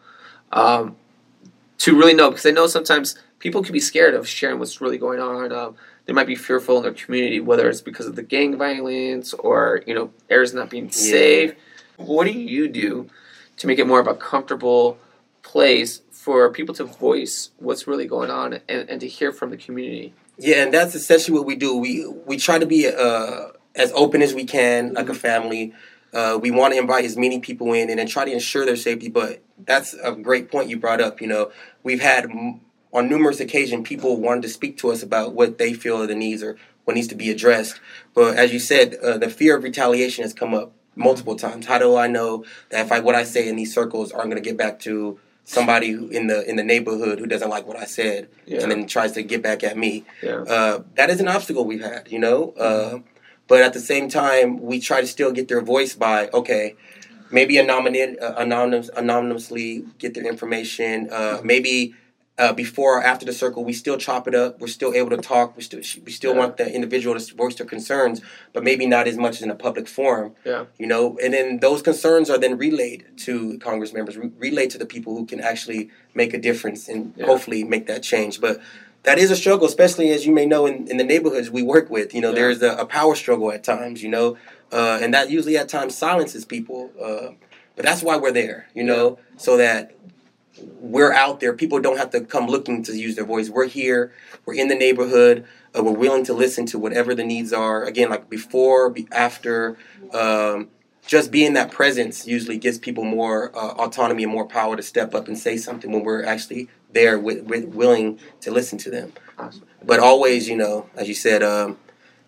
Um, 0.52 0.96
to 1.78 1.96
really 1.96 2.14
know, 2.14 2.30
because 2.30 2.46
I 2.46 2.50
know 2.52 2.66
sometimes 2.66 3.18
people 3.46 3.62
can 3.62 3.72
be 3.72 3.78
scared 3.78 4.12
of 4.12 4.26
sharing 4.26 4.58
what's 4.58 4.80
really 4.80 4.98
going 4.98 5.20
on. 5.20 5.52
Um, 5.52 5.76
they 6.06 6.12
might 6.12 6.26
be 6.26 6.34
fearful 6.34 6.78
in 6.78 6.82
their 6.82 6.92
community, 6.92 7.38
whether 7.38 7.68
it's 7.68 7.80
because 7.80 8.06
of 8.06 8.16
the 8.16 8.22
gang 8.24 8.58
violence 8.58 9.32
or 9.34 9.84
you 9.86 9.94
know 9.94 10.10
areas 10.28 10.52
not 10.52 10.68
being 10.68 10.90
safe. 10.90 11.54
What 11.96 12.24
do 12.24 12.32
you 12.32 12.66
do 12.66 13.08
to 13.58 13.66
make 13.68 13.78
it 13.78 13.86
more 13.86 14.00
of 14.00 14.08
a 14.08 14.16
comfortable 14.16 14.98
place 15.44 16.02
for 16.10 16.50
people 16.50 16.74
to 16.74 16.84
voice 16.84 17.50
what's 17.58 17.86
really 17.86 18.06
going 18.06 18.30
on 18.30 18.54
and, 18.68 18.90
and 18.90 19.00
to 19.00 19.06
hear 19.06 19.30
from 19.30 19.50
the 19.50 19.56
community? 19.56 20.12
Yeah, 20.38 20.64
and 20.64 20.74
that's 20.74 20.96
essentially 20.96 21.38
what 21.38 21.46
we 21.46 21.54
do. 21.54 21.76
We 21.76 22.04
we 22.04 22.38
try 22.38 22.58
to 22.58 22.66
be 22.66 22.88
uh, 22.88 23.50
as 23.76 23.92
open 23.92 24.22
as 24.22 24.34
we 24.34 24.44
can, 24.44 24.94
like 24.94 25.08
a 25.08 25.14
family. 25.14 25.72
Uh, 26.12 26.36
we 26.40 26.50
want 26.50 26.74
to 26.74 26.80
invite 26.80 27.04
as 27.04 27.16
many 27.16 27.38
people 27.38 27.72
in 27.74 27.90
and 27.90 28.00
then 28.00 28.08
try 28.08 28.24
to 28.24 28.32
ensure 28.32 28.66
their 28.66 28.74
safety. 28.74 29.08
But 29.08 29.40
that's 29.64 29.94
a 29.94 30.10
great 30.16 30.50
point 30.50 30.68
you 30.68 30.78
brought 30.78 31.00
up. 31.00 31.20
You 31.20 31.28
know, 31.28 31.52
we've 31.84 32.00
had 32.00 32.24
m- 32.24 32.60
on 32.96 33.08
numerous 33.08 33.40
occasions 33.40 33.86
people 33.86 34.16
wanted 34.16 34.42
to 34.42 34.48
speak 34.48 34.78
to 34.78 34.90
us 34.90 35.02
about 35.02 35.34
what 35.34 35.58
they 35.58 35.72
feel 35.74 36.02
are 36.02 36.06
the 36.06 36.14
needs 36.14 36.42
or 36.42 36.56
what 36.84 36.94
needs 36.94 37.08
to 37.08 37.14
be 37.14 37.30
addressed. 37.30 37.80
But 38.14 38.36
as 38.36 38.52
you 38.52 38.58
said, 38.58 38.94
uh, 39.02 39.18
the 39.18 39.28
fear 39.28 39.56
of 39.56 39.62
retaliation 39.64 40.22
has 40.22 40.32
come 40.32 40.54
up 40.54 40.72
multiple 40.94 41.36
times. 41.36 41.66
How 41.66 41.78
do 41.78 41.96
I 41.96 42.06
know 42.06 42.44
that 42.70 42.86
if 42.86 42.92
I 42.92 43.00
what 43.00 43.14
I 43.14 43.24
say 43.24 43.48
in 43.48 43.56
these 43.56 43.74
circles 43.74 44.12
aren't 44.12 44.30
going 44.30 44.42
to 44.42 44.48
get 44.48 44.56
back 44.56 44.78
to 44.80 45.18
somebody 45.44 45.90
in 45.90 46.26
the 46.26 46.48
in 46.48 46.56
the 46.56 46.64
neighborhood 46.64 47.18
who 47.18 47.26
doesn't 47.26 47.50
like 47.50 47.66
what 47.66 47.76
I 47.76 47.84
said 47.84 48.28
Yeah. 48.46 48.62
and 48.62 48.70
then 48.72 48.86
tries 48.86 49.12
to 49.12 49.22
get 49.22 49.42
back 49.42 49.62
at 49.62 49.76
me? 49.76 50.04
Yeah. 50.22 50.42
uh, 50.54 50.82
that 50.94 51.10
is 51.10 51.20
an 51.20 51.28
obstacle 51.28 51.64
we've 51.66 51.82
had, 51.92 52.10
you 52.10 52.18
know. 52.18 52.52
Uh, 52.52 53.00
but 53.46 53.60
at 53.62 53.72
the 53.74 53.80
same 53.92 54.08
time, 54.08 54.60
we 54.60 54.80
try 54.80 55.00
to 55.02 55.06
still 55.06 55.32
get 55.32 55.48
their 55.48 55.60
voice 55.60 55.94
by 55.94 56.28
okay, 56.40 56.76
maybe 57.30 57.58
anonymous, 57.58 58.16
uh, 58.22 58.34
anonymous, 58.38 58.88
anonymously 58.96 59.84
get 59.98 60.14
their 60.14 60.24
information. 60.26 61.08
Uh, 61.12 61.40
maybe 61.44 61.94
uh, 62.38 62.52
before 62.52 62.98
or 62.98 63.02
after 63.02 63.24
the 63.24 63.32
circle, 63.32 63.64
we 63.64 63.72
still 63.72 63.96
chop 63.96 64.28
it 64.28 64.34
up. 64.34 64.60
We're 64.60 64.66
still 64.68 64.92
able 64.94 65.10
to 65.10 65.16
talk. 65.16 65.56
We 65.56 65.62
still 65.62 65.80
we 66.04 66.12
still 66.12 66.32
Yeah. 66.34 66.38
want 66.40 66.56
the 66.58 66.70
individual 66.70 67.18
to 67.18 67.34
voice 67.34 67.54
their 67.54 67.66
concerns, 67.66 68.20
but 68.52 68.62
maybe 68.62 68.86
not 68.86 69.08
as 69.08 69.16
much 69.16 69.40
in 69.40 69.50
a 69.50 69.54
public 69.54 69.88
forum. 69.88 70.32
Yeah. 70.44 70.64
You 70.78 70.86
know, 70.86 71.16
and 71.22 71.32
then 71.32 71.60
those 71.60 71.80
concerns 71.82 72.28
are 72.28 72.36
then 72.38 72.58
relayed 72.58 73.04
to 73.24 73.58
Congress 73.58 73.92
members, 73.94 74.16
re- 74.18 74.30
relayed 74.38 74.70
to 74.70 74.78
the 74.78 74.84
people 74.86 75.16
who 75.16 75.24
can 75.24 75.40
actually 75.40 75.88
make 76.14 76.34
a 76.34 76.38
difference 76.38 76.88
and 76.88 77.14
Yeah. 77.16 77.24
hopefully 77.26 77.64
make 77.64 77.86
that 77.86 78.02
change. 78.02 78.38
But 78.40 78.60
that 79.04 79.18
is 79.18 79.30
a 79.30 79.36
struggle, 79.36 79.66
especially 79.66 80.10
as 80.10 80.26
you 80.26 80.32
may 80.32 80.44
know 80.46 80.66
in, 80.66 80.88
in 80.88 80.96
the 80.98 81.04
neighborhoods 81.04 81.50
we 81.50 81.62
work 81.62 81.88
with. 81.90 82.14
You 82.14 82.20
know, 82.20 82.30
Yeah. 82.30 82.34
there's 82.40 82.62
a, 82.62 82.72
a 82.72 82.84
power 82.84 83.14
struggle 83.14 83.50
at 83.50 83.64
times. 83.64 84.02
You 84.02 84.10
know, 84.10 84.36
uh, 84.72 84.98
and 85.00 85.14
that 85.14 85.30
usually 85.30 85.56
at 85.56 85.70
times 85.70 85.94
silences 85.96 86.44
people. 86.44 86.90
Uh, 87.02 87.28
but 87.76 87.84
that's 87.84 88.02
why 88.02 88.16
we're 88.16 88.32
there, 88.32 88.66
you 88.74 88.82
know, 88.82 89.18
so 89.38 89.56
that 89.58 89.92
we're 90.80 91.12
out 91.12 91.40
there. 91.40 91.52
People 91.52 91.80
don't 91.80 91.98
have 91.98 92.10
to 92.10 92.20
come 92.20 92.46
looking 92.46 92.82
to 92.84 92.96
use 92.96 93.16
their 93.16 93.24
voice. 93.24 93.48
We're 93.48 93.66
here. 93.66 94.12
We're 94.44 94.54
in 94.54 94.68
the 94.68 94.74
neighborhood. 94.74 95.44
Uh, 95.76 95.82
we're 95.82 95.92
willing 95.92 96.24
to 96.24 96.32
listen 96.32 96.66
to 96.66 96.78
whatever 96.78 97.14
the 97.14 97.24
needs 97.24 97.52
are. 97.52 97.84
Again, 97.84 98.10
like 98.10 98.30
before, 98.30 98.90
be 98.90 99.06
after. 99.12 99.76
Um, 100.12 100.68
just 101.06 101.30
being 101.30 101.52
that 101.54 101.70
presence 101.70 102.26
usually 102.26 102.58
gives 102.58 102.78
people 102.78 103.04
more 103.04 103.56
uh, 103.56 103.74
autonomy 103.74 104.24
and 104.24 104.32
more 104.32 104.46
power 104.46 104.76
to 104.76 104.82
step 104.82 105.14
up 105.14 105.28
and 105.28 105.38
say 105.38 105.56
something 105.56 105.92
when 105.92 106.02
we're 106.02 106.24
actually 106.24 106.68
there 106.92 107.18
with, 107.18 107.44
with 107.44 107.64
willing 107.66 108.18
to 108.40 108.50
listen 108.50 108.78
to 108.78 108.90
them. 108.90 109.12
Awesome. 109.38 109.62
But 109.84 110.00
always, 110.00 110.48
you 110.48 110.56
know, 110.56 110.88
as 110.96 111.06
you 111.08 111.14
said, 111.14 111.42
um, 111.42 111.78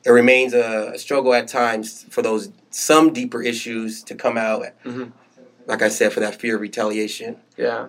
it 0.05 0.11
remains 0.11 0.55
a, 0.55 0.93
a, 0.95 0.99
struggle 0.99 1.35
at 1.35 1.49
times 1.49 2.05
for 2.11 2.23
those 2.23 2.51
some 2.71 3.13
deeper 3.13 3.43
issues 3.43 4.05
to 4.05 4.15
come 4.15 4.37
out. 4.37 4.63
Mm-hmm. 4.85 5.11
Like 5.67 5.83
I 5.83 5.89
said, 5.89 6.13
for 6.13 6.21
that 6.21 6.41
fear 6.41 6.55
of 6.55 6.61
retaliation. 6.61 7.37
Yeah, 7.57 7.89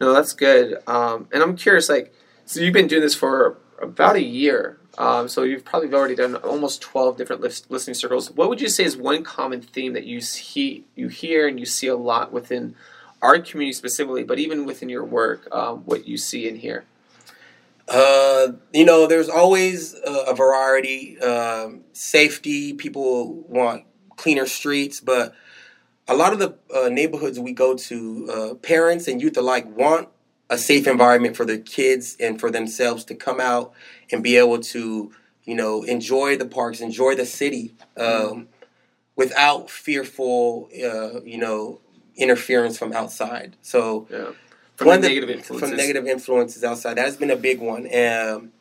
no, 0.00 0.12
that's 0.12 0.32
good. 0.32 0.78
Um, 0.86 1.28
and 1.32 1.42
I'm 1.42 1.56
curious, 1.56 1.88
like, 1.88 2.14
so 2.46 2.60
you've 2.60 2.72
been 2.72 2.86
doing 2.86 3.02
this 3.02 3.14
for 3.14 3.58
about 3.80 4.16
a 4.16 4.22
year. 4.22 4.78
Um, 4.96 5.28
so 5.28 5.42
you've 5.42 5.64
probably 5.64 5.92
already 5.92 6.16
done 6.16 6.34
almost 6.36 6.80
12 6.82 7.16
different 7.16 7.40
list, 7.40 7.70
listening 7.70 7.94
circles. 7.94 8.30
What 8.32 8.48
would 8.48 8.60
you 8.60 8.68
say 8.68 8.84
is 8.84 8.96
one 8.96 9.22
common 9.22 9.60
theme 9.60 9.92
that 9.92 10.04
you 10.04 10.20
see, 10.20 10.84
you 10.96 11.08
hear, 11.08 11.46
and 11.46 11.58
you 11.60 11.66
see 11.66 11.86
a 11.86 11.96
lot 11.96 12.32
within 12.32 12.74
our 13.22 13.38
community 13.38 13.72
specifically, 13.72 14.24
but 14.24 14.38
even 14.38 14.64
within 14.64 14.88
your 14.88 15.04
work, 15.04 15.48
um, 15.52 15.78
what 15.84 16.06
you 16.06 16.16
see 16.16 16.48
and 16.48 16.58
hear? 16.58 16.84
Uh, 17.88 18.48
you 18.72 18.84
know, 18.84 19.06
there's 19.06 19.28
always 19.28 19.94
a, 19.94 20.12
a 20.28 20.34
variety. 20.34 21.18
Um, 21.20 21.84
safety, 21.92 22.74
people 22.74 23.34
want 23.42 23.84
cleaner 24.16 24.46
streets, 24.46 25.00
but 25.00 25.34
a 26.08 26.16
lot 26.16 26.32
of 26.32 26.38
the 26.38 26.54
uh, 26.74 26.88
neighborhoods 26.88 27.38
we 27.38 27.52
go 27.52 27.76
to, 27.76 28.30
uh, 28.30 28.54
parents 28.54 29.06
and 29.06 29.20
youth 29.20 29.36
alike 29.36 29.66
want 29.76 30.08
a 30.50 30.56
safe 30.56 30.86
environment 30.86 31.36
for 31.36 31.44
their 31.44 31.58
kids 31.58 32.16
and 32.18 32.40
for 32.40 32.50
themselves 32.50 33.04
to 33.04 33.14
come 33.14 33.38
out 33.38 33.72
and 34.10 34.22
be 34.22 34.36
able 34.36 34.58
to, 34.58 35.12
you 35.44 35.54
know, 35.54 35.82
enjoy 35.82 36.36
the 36.36 36.46
parks, 36.46 36.80
enjoy 36.80 37.14
the 37.14 37.26
city, 37.26 37.74
um, 37.98 38.48
without 39.14 39.68
fearful, 39.68 40.70
uh, 40.82 41.20
you 41.20 41.36
know, 41.36 41.80
interference 42.16 42.78
from 42.78 42.92
outside. 42.94 43.56
So, 43.60 44.06
yeah. 44.10 44.30
from 44.76 44.86
one 44.86 45.00
negative 45.02 45.28
influences. 45.28 45.68
From 45.68 45.76
negative 45.76 46.06
influences 46.06 46.64
outside, 46.64 46.94
that 46.94 47.04
has 47.04 47.16
been 47.18 47.30
a 47.30 47.36
big 47.36 47.60
one. 47.60 47.86
Um, 47.94 48.52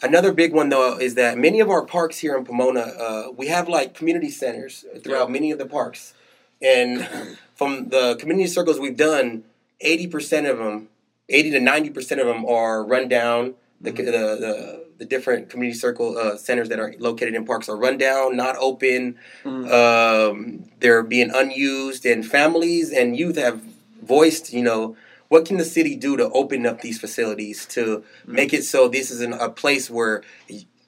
another 0.00 0.32
big 0.32 0.52
one 0.52 0.68
though 0.68 0.98
is 0.98 1.16
that 1.16 1.38
many 1.38 1.58
of 1.58 1.68
our 1.70 1.84
parks 1.84 2.18
here 2.18 2.36
in 2.36 2.44
Pomona, 2.44 2.80
uh, 2.80 3.32
we 3.36 3.48
have 3.48 3.68
like 3.68 3.94
community 3.94 4.30
centers 4.30 4.84
throughout 5.02 5.28
yeah. 5.28 5.32
many 5.32 5.50
of 5.50 5.58
the 5.58 5.66
parks, 5.66 6.14
and 6.62 7.38
from 7.54 7.88
the 7.88 8.16
community 8.16 8.48
circles 8.48 8.78
we've 8.80 8.96
done, 8.96 9.44
eighty 9.80 10.06
percent 10.06 10.46
of 10.46 10.58
them 10.58 10.88
80 11.28 11.50
to 11.52 11.60
90 11.60 11.90
percent 11.90 12.20
of 12.20 12.26
them 12.26 12.44
are 12.44 12.84
run 12.84 13.08
down. 13.08 13.54
The, 13.80 13.92
mm-hmm. 13.92 14.04
the, 14.04 14.12
the, 14.12 14.86
the 14.98 15.04
different 15.04 15.50
community 15.50 15.78
circle 15.78 16.16
uh, 16.16 16.36
centers 16.36 16.68
that 16.68 16.78
are 16.78 16.94
located 16.98 17.34
in 17.34 17.44
parks 17.44 17.68
are 17.68 17.76
run 17.76 17.98
down, 17.98 18.36
not 18.36 18.56
open. 18.58 19.16
Mm-hmm. 19.42 19.72
Um, 19.72 20.70
they're 20.80 21.02
being 21.02 21.30
unused, 21.34 22.06
and 22.06 22.24
families 22.24 22.92
and 22.92 23.16
youth 23.16 23.36
have 23.36 23.60
voiced, 24.02 24.52
you 24.52 24.62
know, 24.62 24.96
what 25.28 25.44
can 25.46 25.56
the 25.56 25.64
city 25.64 25.96
do 25.96 26.16
to 26.16 26.30
open 26.30 26.66
up 26.66 26.80
these 26.80 26.98
facilities 26.98 27.66
to 27.66 27.98
mm-hmm. 27.98 28.34
make 28.34 28.54
it 28.54 28.64
so 28.64 28.88
this 28.88 29.10
is 29.10 29.20
an, 29.20 29.32
a 29.32 29.48
place 29.48 29.90
where 29.90 30.22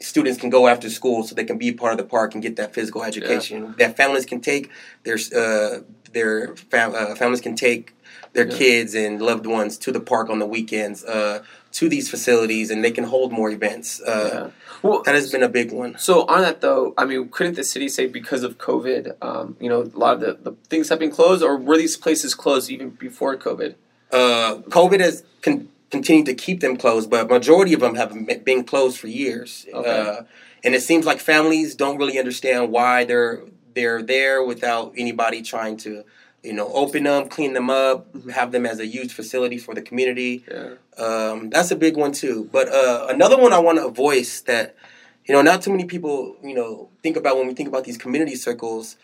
students 0.00 0.38
can 0.40 0.50
go 0.50 0.68
after 0.68 0.90
school 0.90 1.22
so 1.22 1.34
they 1.34 1.44
can 1.44 1.58
be 1.58 1.72
part 1.72 1.92
of 1.92 1.98
the 1.98 2.04
park 2.04 2.34
and 2.34 2.42
get 2.42 2.56
that 2.56 2.74
physical 2.74 3.02
education 3.02 3.64
yeah. 3.64 3.72
that 3.78 3.96
families 3.96 4.26
can 4.26 4.40
take 4.40 4.70
their 5.04 5.18
uh, 5.34 5.80
their 6.12 6.56
fam- 6.56 6.94
uh, 6.94 7.14
families 7.14 7.40
can 7.40 7.56
take 7.56 7.94
their 8.32 8.48
yeah. 8.48 8.56
kids 8.56 8.94
and 8.94 9.20
loved 9.20 9.46
ones 9.46 9.76
to 9.78 9.90
the 9.90 10.00
park 10.00 10.28
on 10.28 10.38
the 10.38 10.46
weekends, 10.46 11.04
uh, 11.04 11.42
to 11.72 11.88
these 11.88 12.08
facilities, 12.08 12.70
and 12.70 12.84
they 12.84 12.90
can 12.90 13.04
hold 13.04 13.32
more 13.32 13.50
events. 13.50 14.00
Uh, 14.00 14.30
yeah. 14.32 14.50
Well, 14.82 15.02
that 15.02 15.14
has 15.14 15.32
been 15.32 15.42
a 15.42 15.48
big 15.48 15.72
one. 15.72 15.98
So 15.98 16.26
on 16.26 16.42
that 16.42 16.60
though, 16.60 16.94
I 16.96 17.04
mean, 17.06 17.28
couldn't 17.28 17.56
the 17.56 17.64
city 17.64 17.88
say 17.88 18.06
because 18.06 18.42
of 18.42 18.58
COVID, 18.58 19.16
um, 19.22 19.56
you 19.58 19.68
know, 19.68 19.82
a 19.82 19.98
lot 19.98 20.14
of 20.14 20.20
the, 20.20 20.50
the 20.50 20.56
things 20.68 20.90
have 20.90 20.98
been 20.98 21.10
closed, 21.10 21.42
or 21.42 21.56
were 21.56 21.76
these 21.76 21.96
places 21.96 22.34
closed 22.34 22.70
even 22.70 22.90
before 22.90 23.36
COVID? 23.36 23.74
Uh, 24.12 24.56
COVID 24.68 25.00
has 25.00 25.24
con- 25.42 25.68
continued 25.90 26.26
to 26.26 26.34
keep 26.34 26.60
them 26.60 26.76
closed, 26.76 27.08
but 27.10 27.28
majority 27.28 27.72
of 27.72 27.80
them 27.80 27.94
have 27.94 28.12
been 28.44 28.64
closed 28.64 28.98
for 28.98 29.08
years. 29.08 29.66
Okay. 29.72 30.00
Uh, 30.00 30.22
and 30.64 30.74
it 30.74 30.82
seems 30.82 31.06
like 31.06 31.20
families 31.20 31.74
don't 31.74 31.96
really 31.96 32.18
understand 32.18 32.72
why 32.72 33.04
they're 33.04 33.42
they're 33.74 34.02
there 34.02 34.42
without 34.42 34.94
anybody 34.96 35.42
trying 35.42 35.76
to 35.76 36.04
you 36.46 36.52
know, 36.52 36.72
open 36.72 37.02
them, 37.02 37.28
clean 37.28 37.54
them 37.54 37.68
up, 37.68 38.12
mm-hmm. 38.12 38.30
have 38.30 38.52
them 38.52 38.64
as 38.66 38.78
a 38.78 38.86
used 38.86 39.10
facility 39.10 39.58
for 39.58 39.74
the 39.74 39.82
community. 39.82 40.44
Yeah. 40.48 40.74
Um, 40.96 41.50
that's 41.50 41.72
a 41.72 41.76
big 41.76 41.96
one 41.96 42.12
too. 42.12 42.48
But 42.52 42.68
uh, 42.68 43.08
another 43.10 43.36
one 43.36 43.52
I 43.52 43.58
want 43.58 43.78
to 43.78 43.88
voice 43.88 44.42
that, 44.42 44.76
you 45.24 45.34
know, 45.34 45.42
not 45.42 45.60
too 45.62 45.72
many 45.72 45.84
people, 45.84 46.36
you 46.42 46.54
know, 46.54 46.88
think 47.02 47.16
about 47.16 47.36
when 47.36 47.48
we 47.48 47.54
think 47.54 47.68
about 47.68 47.82
these 47.82 47.98
community 47.98 48.36
circles. 48.36 48.96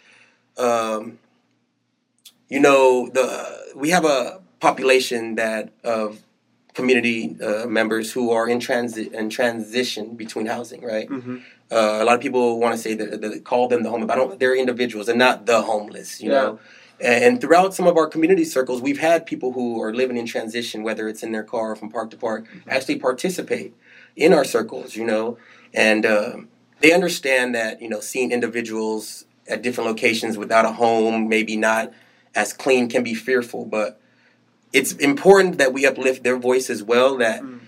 Um, 0.56 1.18
you 2.48 2.60
know, 2.60 3.08
the 3.08 3.72
we 3.74 3.90
have 3.90 4.04
a 4.04 4.40
population 4.60 5.34
that 5.34 5.72
of 5.82 6.22
community 6.74 7.36
uh, 7.42 7.66
members 7.66 8.12
who 8.12 8.30
are 8.30 8.48
in 8.48 8.60
transit 8.60 9.12
and 9.12 9.30
transition 9.30 10.14
between 10.14 10.46
housing, 10.46 10.82
right? 10.82 11.08
Mm-hmm. 11.08 11.38
Uh, 11.70 12.02
a 12.02 12.04
lot 12.04 12.14
of 12.14 12.20
people 12.20 12.58
want 12.58 12.74
to 12.74 12.80
say 12.80 12.94
that, 12.94 13.20
that 13.20 13.44
call 13.44 13.68
them 13.68 13.82
the 13.82 13.90
homeless, 13.90 14.08
but 14.08 14.14
I 14.14 14.16
don't. 14.16 14.38
They're 14.38 14.56
individuals 14.56 15.08
and 15.08 15.18
not 15.18 15.46
the 15.46 15.62
homeless. 15.62 16.20
You 16.20 16.30
yeah. 16.30 16.40
know, 16.42 16.60
and 17.00 17.40
throughout 17.40 17.74
some 17.74 17.86
of 17.86 17.96
our 17.96 18.06
community 18.06 18.44
circles, 18.44 18.82
we've 18.82 18.98
had 18.98 19.26
people 19.26 19.52
who 19.52 19.82
are 19.82 19.94
living 19.94 20.16
in 20.16 20.26
transition, 20.26 20.82
whether 20.82 21.08
it's 21.08 21.22
in 21.22 21.32
their 21.32 21.42
car 21.42 21.72
or 21.72 21.76
from 21.76 21.90
park 21.90 22.10
to 22.10 22.16
park, 22.16 22.46
mm-hmm. 22.46 22.70
actually 22.70 22.98
participate 22.98 23.74
in 24.16 24.32
our 24.32 24.44
circles, 24.44 24.94
you 24.94 25.04
know. 25.04 25.38
And 25.72 26.04
uh, 26.04 26.36
they 26.80 26.92
understand 26.92 27.54
that, 27.54 27.80
you 27.80 27.88
know, 27.88 28.00
seeing 28.00 28.32
individuals 28.32 29.24
at 29.48 29.62
different 29.62 29.88
locations 29.88 30.36
without 30.36 30.64
a 30.64 30.72
home, 30.72 31.28
maybe 31.28 31.56
not 31.56 31.92
as 32.34 32.52
clean, 32.52 32.88
can 32.88 33.02
be 33.02 33.14
fearful. 33.14 33.64
But 33.64 33.98
it's 34.72 34.92
important 34.92 35.58
that 35.58 35.72
we 35.72 35.86
uplift 35.86 36.24
their 36.24 36.38
voice 36.38 36.70
as 36.70 36.82
well, 36.82 37.16
that. 37.18 37.42
Mm 37.42 37.60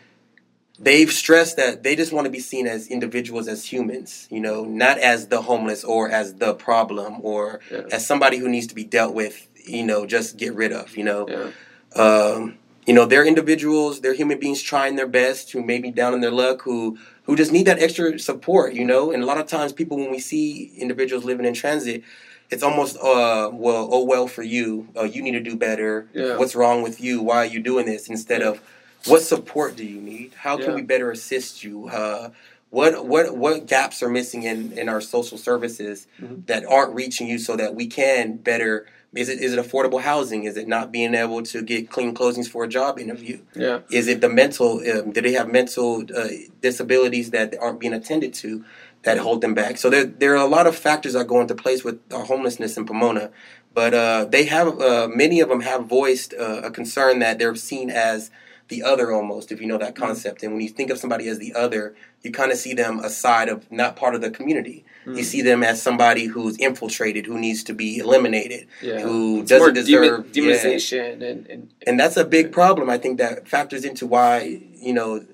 they've 0.79 1.11
stressed 1.13 1.57
that 1.57 1.83
they 1.83 1.95
just 1.95 2.13
want 2.13 2.25
to 2.25 2.31
be 2.31 2.41
seen 2.41 2.67
as 2.67 2.89
individuals 2.89 3.47
as 3.49 3.65
humans 3.65 4.27
you 4.31 4.41
know 4.41 4.65
not 4.65 4.99
as 4.99 5.29
the 5.29 5.43
homeless 5.43 5.85
or 5.85 6.11
as 6.11 6.35
the 6.35 6.55
problem 6.55 7.19
or 7.23 7.61
yeah. 7.71 7.83
as 7.93 8.07
somebody 8.07 8.39
who 8.39 8.49
needs 8.49 8.67
to 8.67 8.75
be 8.75 8.85
dealt 8.85 9.15
with 9.15 9.49
you 9.65 9.85
know 9.85 10.05
just 10.05 10.37
get 10.37 10.55
rid 10.55 10.73
of 10.73 10.97
you 10.97 11.05
know 11.05 11.27
yeah. 11.29 12.01
um, 12.01 12.59
you 12.87 12.93
know 12.93 13.07
they're 13.07 13.25
individuals 13.25 14.01
they're 14.01 14.15
human 14.15 14.39
beings 14.39 14.61
trying 14.61 14.97
their 14.97 15.07
best 15.07 15.53
who 15.53 15.63
may 15.63 15.79
be 15.79 15.91
down 15.91 16.13
in 16.13 16.21
their 16.21 16.33
luck 16.33 16.63
who 16.63 16.99
who 17.23 17.37
just 17.37 17.53
need 17.53 17.67
that 17.67 17.79
extra 17.79 18.19
support 18.19 18.75
you 18.75 18.85
know 18.85 19.13
and 19.13 19.23
a 19.23 19.27
lot 19.27 19.39
of 19.39 19.47
times 19.47 19.73
people 19.73 19.97
when 19.97 20.11
we 20.11 20.19
see 20.19 20.73
individuals 20.77 21.25
living 21.25 21.47
in 21.47 21.55
transit 21.55 22.03
it's 22.51 22.63
almost 22.63 22.97
uh 22.99 23.51
well 23.53 23.89
oh 23.91 24.05
well 24.05 24.27
for 24.27 24.43
you 24.43 24.89
uh, 24.97 25.05
you 25.05 25.23
need 25.23 25.33
to 25.33 25.41
do 25.41 25.57
better 25.57 26.09
yeah. 26.13 26.37
what's 26.37 26.55
wrong 26.55 26.83
with 26.83 27.01
you 27.01 27.23
why 27.23 27.37
are 27.39 27.47
you 27.47 27.61
doing 27.61 27.87
this 27.87 28.09
instead 28.09 28.43
of 28.43 28.61
what 29.07 29.23
support 29.23 29.77
do 29.77 29.85
you 29.85 30.01
need? 30.01 30.33
How 30.35 30.57
can 30.57 30.71
yeah. 30.71 30.75
we 30.77 30.83
better 30.83 31.11
assist 31.11 31.63
you? 31.63 31.89
Uh, 31.89 32.31
what 32.71 33.07
what 33.07 33.37
what 33.37 33.67
gaps 33.67 34.03
are 34.03 34.09
missing 34.09 34.43
in, 34.45 34.77
in 34.77 34.89
our 34.89 35.01
social 35.01 35.39
services 35.39 36.07
mm-hmm. 36.21 36.41
that 36.47 36.65
aren't 36.65 36.95
reaching 36.95 37.29
you 37.29 37.39
so 37.39 37.57
that 37.57 37.75
we 37.75 37.87
can 37.87 38.37
better 38.37 38.87
is 39.15 39.29
it 39.29 39.39
is 39.39 39.53
it 39.53 39.65
affordable 39.65 40.01
housing 40.01 40.43
is 40.43 40.57
it 40.57 40.67
not 40.67 40.91
being 40.91 41.15
able 41.15 41.41
to 41.41 41.63
get 41.63 41.89
clean 41.89 42.13
closings 42.13 42.49
for 42.49 42.65
a 42.65 42.69
job 42.69 42.99
interview 42.99 43.41
yeah 43.55 43.79
is 43.93 44.09
it 44.09 44.21
the 44.21 44.29
mental 44.29 44.81
um, 44.91 45.13
do 45.13 45.21
they 45.21 45.31
have 45.31 45.49
mental 45.53 46.03
uh, 46.17 46.27
disabilities 46.61 47.31
that 47.31 47.55
aren't 47.61 47.79
being 47.79 47.93
attended 47.93 48.35
to 48.35 48.65
that 49.05 49.19
hold 49.19 49.41
them 49.41 49.55
back 49.55 49.77
so 49.77 49.89
there 49.89 50.05
there 50.05 50.33
are 50.33 50.45
a 50.45 50.49
lot 50.49 50.67
of 50.67 50.77
factors 50.77 51.13
that 51.13 51.27
go 51.27 51.41
into 51.41 51.55
place 51.55 51.85
with 51.85 52.01
homelessness 52.13 52.77
in 52.77 52.85
Pomona 52.85 53.31
but 53.75 53.93
uh, 53.93 54.25
they 54.27 54.45
have 54.45 54.81
uh, 54.81 55.09
many 55.09 55.41
of 55.41 55.49
them 55.49 55.61
have 55.61 55.87
voiced 55.87 56.33
uh, 56.35 56.63
a 56.65 56.71
concern 56.71 57.19
that 57.19 57.39
they're 57.39 57.57
seen 57.57 57.91
as 57.91 58.31
the 58.69 58.83
other 58.83 59.13
almost, 59.13 59.53
if 59.53 59.61
you 59.61 59.67
know 59.67 59.77
that 59.79 59.95
mm-hmm. 59.95 60.05
concept. 60.05 60.43
And 60.43 60.53
when 60.53 60.63
you 60.63 60.69
think 60.69 60.91
of 60.91 60.99
somebody 60.99 61.29
as 61.29 61.39
the 61.39 61.55
other, 61.55 61.95
you 62.23 62.33
kind 62.33 62.51
of 62.51 62.57
see 62.57 62.73
them 62.73 62.99
aside 63.01 63.49
of 63.49 63.71
not 63.71 63.97
part 63.97 64.15
of 64.15 64.23
the 64.23 64.31
community. 64.31 64.85
Mm. 65.05 65.19
You 65.19 65.25
see 65.25 65.43
them 65.43 65.63
as 65.63 65.83
somebody 65.83 66.27
who's 66.27 66.57
infiltrated, 66.57 67.27
who 67.27 67.39
needs 67.39 67.63
to 67.65 67.75
be 67.75 67.99
eliminated, 67.99 68.67
yeah. 68.81 69.01
who 69.01 69.41
it's 69.41 69.51
doesn't 69.51 69.75
deserve 69.75 70.33
demonization, 70.33 71.21
yeah. 71.21 71.27
and, 71.27 71.47
and 71.47 71.75
and 71.87 72.01
that's 72.01 72.17
a 72.17 72.25
big 72.25 72.53
problem. 72.53 72.89
I 72.89 72.97
think 72.97 73.19
that 73.19 73.47
factors 73.47 73.85
into 73.85 74.07
why 74.07 74.63
you 74.75 74.95
know 74.95 75.25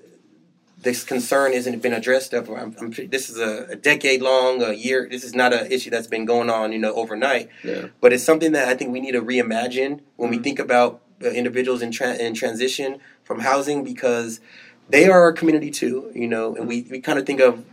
this 0.81 1.03
concern 1.03 1.53
isn't 1.53 1.81
been 1.81 1.93
addressed. 1.93 2.33
I'm, 2.33 2.75
I'm, 2.79 2.91
this 3.09 3.29
is 3.29 3.37
a, 3.37 3.65
a, 3.71 3.75
decade 3.75 4.21
long, 4.21 4.61
a 4.63 4.73
year. 4.73 5.07
This 5.09 5.23
is 5.23 5.35
not 5.35 5.53
an 5.53 5.71
issue 5.71 5.89
that's 5.89 6.07
been 6.07 6.25
going 6.25 6.49
on, 6.49 6.71
you 6.71 6.79
know, 6.79 6.93
overnight. 6.93 7.49
Yeah. 7.63 7.87
But 7.99 8.13
it's 8.13 8.23
something 8.23 8.51
that 8.53 8.67
I 8.67 8.75
think 8.75 8.91
we 8.91 8.99
need 8.99 9.11
to 9.11 9.21
reimagine 9.21 10.01
when 10.15 10.29
mm-hmm. 10.29 10.37
we 10.37 10.37
think 10.39 10.59
about 10.59 11.01
uh, 11.23 11.29
individuals 11.29 11.81
in, 11.81 11.91
tra- 11.91 12.15
in 12.15 12.33
transition 12.33 12.99
from 13.23 13.41
housing 13.41 13.83
because 13.83 14.39
they 14.89 15.07
are 15.07 15.27
a 15.27 15.33
community 15.33 15.69
too, 15.69 16.11
you 16.15 16.27
know, 16.27 16.55
and 16.55 16.67
we, 16.67 16.81
we 16.89 16.99
kind 16.99 17.19
of 17.19 17.25
think 17.25 17.39
of 17.39 17.63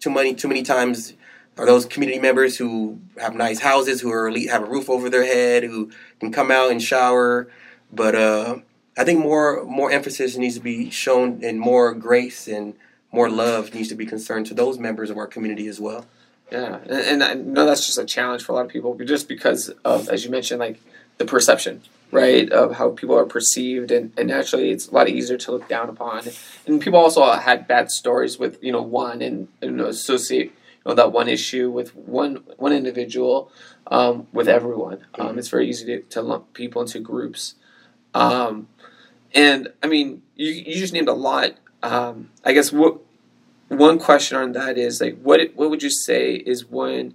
too 0.00 0.10
many 0.10 0.34
too 0.34 0.48
many 0.48 0.62
times 0.62 1.14
are 1.58 1.66
those 1.66 1.84
community 1.84 2.18
members 2.18 2.56
who 2.56 2.98
have 3.18 3.34
nice 3.34 3.60
houses, 3.60 4.00
who 4.00 4.10
are 4.10 4.30
have 4.48 4.62
a 4.62 4.66
roof 4.66 4.88
over 4.88 5.10
their 5.10 5.24
head, 5.24 5.62
who 5.62 5.90
can 6.18 6.32
come 6.32 6.50
out 6.50 6.70
and 6.70 6.82
shower. 6.82 7.48
But 7.92 8.14
uh, 8.14 8.58
I 8.98 9.04
think 9.04 9.20
more 9.20 9.64
more 9.64 9.90
emphasis 9.90 10.36
needs 10.36 10.56
to 10.56 10.60
be 10.60 10.90
shown, 10.90 11.42
and 11.44 11.60
more 11.60 11.94
grace 11.94 12.48
and 12.48 12.74
more 13.12 13.30
love 13.30 13.74
needs 13.74 13.88
to 13.88 13.94
be 13.94 14.06
concerned 14.06 14.46
to 14.46 14.54
those 14.54 14.78
members 14.78 15.10
of 15.10 15.16
our 15.16 15.26
community 15.26 15.66
as 15.66 15.80
well. 15.80 16.06
Yeah, 16.50 16.78
and, 16.84 17.22
and 17.22 17.24
I 17.24 17.34
know 17.34 17.66
that's 17.66 17.86
just 17.86 17.98
a 17.98 18.04
challenge 18.04 18.42
for 18.42 18.52
a 18.52 18.54
lot 18.56 18.66
of 18.66 18.70
people, 18.70 18.94
just 18.96 19.28
because 19.28 19.68
of, 19.84 20.08
as 20.08 20.24
you 20.24 20.30
mentioned, 20.30 20.58
like 20.58 20.80
the 21.18 21.24
perception, 21.24 21.82
right, 22.10 22.50
of 22.50 22.76
how 22.76 22.90
people 22.90 23.16
are 23.16 23.24
perceived, 23.24 23.90
and, 23.90 24.12
and 24.16 24.28
naturally 24.28 24.70
it's 24.70 24.88
a 24.88 24.94
lot 24.94 25.08
easier 25.08 25.36
to 25.36 25.52
look 25.52 25.68
down 25.68 25.88
upon. 25.88 26.22
And 26.66 26.80
people 26.80 26.98
also 26.98 27.30
had 27.32 27.68
bad 27.68 27.90
stories 27.90 28.38
with 28.38 28.62
you 28.62 28.72
know 28.72 28.82
one 28.82 29.22
and 29.22 29.48
you 29.62 29.70
know 29.70 29.86
associate 29.86 30.46
you 30.84 30.90
know 30.90 30.94
that 30.94 31.12
one 31.12 31.28
issue 31.28 31.70
with 31.70 31.94
one 31.94 32.42
one 32.56 32.72
individual 32.72 33.52
um, 33.86 34.26
with 34.32 34.48
everyone. 34.48 35.04
Um, 35.14 35.28
mm-hmm. 35.28 35.38
it's 35.38 35.48
very 35.48 35.68
easy 35.68 35.84
to, 35.86 36.00
to 36.02 36.22
lump 36.22 36.52
people 36.54 36.82
into 36.82 36.98
groups. 36.98 37.54
Um, 38.14 38.68
and 39.34 39.68
I 39.82 39.86
mean, 39.86 40.22
you 40.36 40.52
you 40.52 40.74
just 40.74 40.92
named 40.92 41.08
a 41.08 41.14
lot. 41.14 41.52
Um, 41.82 42.30
I 42.44 42.52
guess 42.52 42.72
what 42.72 43.00
one 43.68 43.98
question 43.98 44.36
on 44.36 44.52
that 44.52 44.76
is 44.76 45.00
like, 45.00 45.20
what 45.20 45.40
what 45.54 45.70
would 45.70 45.82
you 45.82 45.90
say 45.90 46.34
is 46.34 46.66
one 46.66 47.14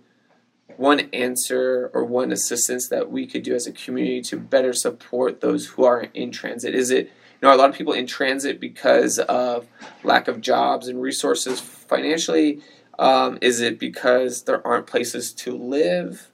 one 0.78 1.02
answer 1.14 1.90
or 1.94 2.04
one 2.04 2.32
assistance 2.32 2.90
that 2.90 3.10
we 3.10 3.26
could 3.28 3.44
do 3.44 3.56
as 3.56 3.68
a 3.68 3.72
community 3.72 4.22
to 4.22 4.38
better 4.38 4.74
support 4.74 5.42
those 5.42 5.68
who 5.68 5.84
are 5.84 6.08
in 6.14 6.32
transit? 6.32 6.74
Is 6.74 6.92
it 6.92 7.06
you 7.08 7.48
know 7.48 7.54
a 7.54 7.58
lot 7.58 7.70
of 7.70 7.76
people 7.76 7.94
in 7.94 8.08
transit 8.08 8.60
because 8.60 9.20
of 9.20 9.68
lack 10.04 10.28
of 10.28 10.42
jobs 10.42 10.88
and 10.88 11.02
resources 11.02 11.60
financially? 11.60 12.62
Um, 12.98 13.38
is 13.42 13.60
it 13.60 13.78
because 13.78 14.44
there 14.44 14.66
aren't 14.66 14.88
places 14.88 15.34
to 15.34 15.56
live? 15.56 16.32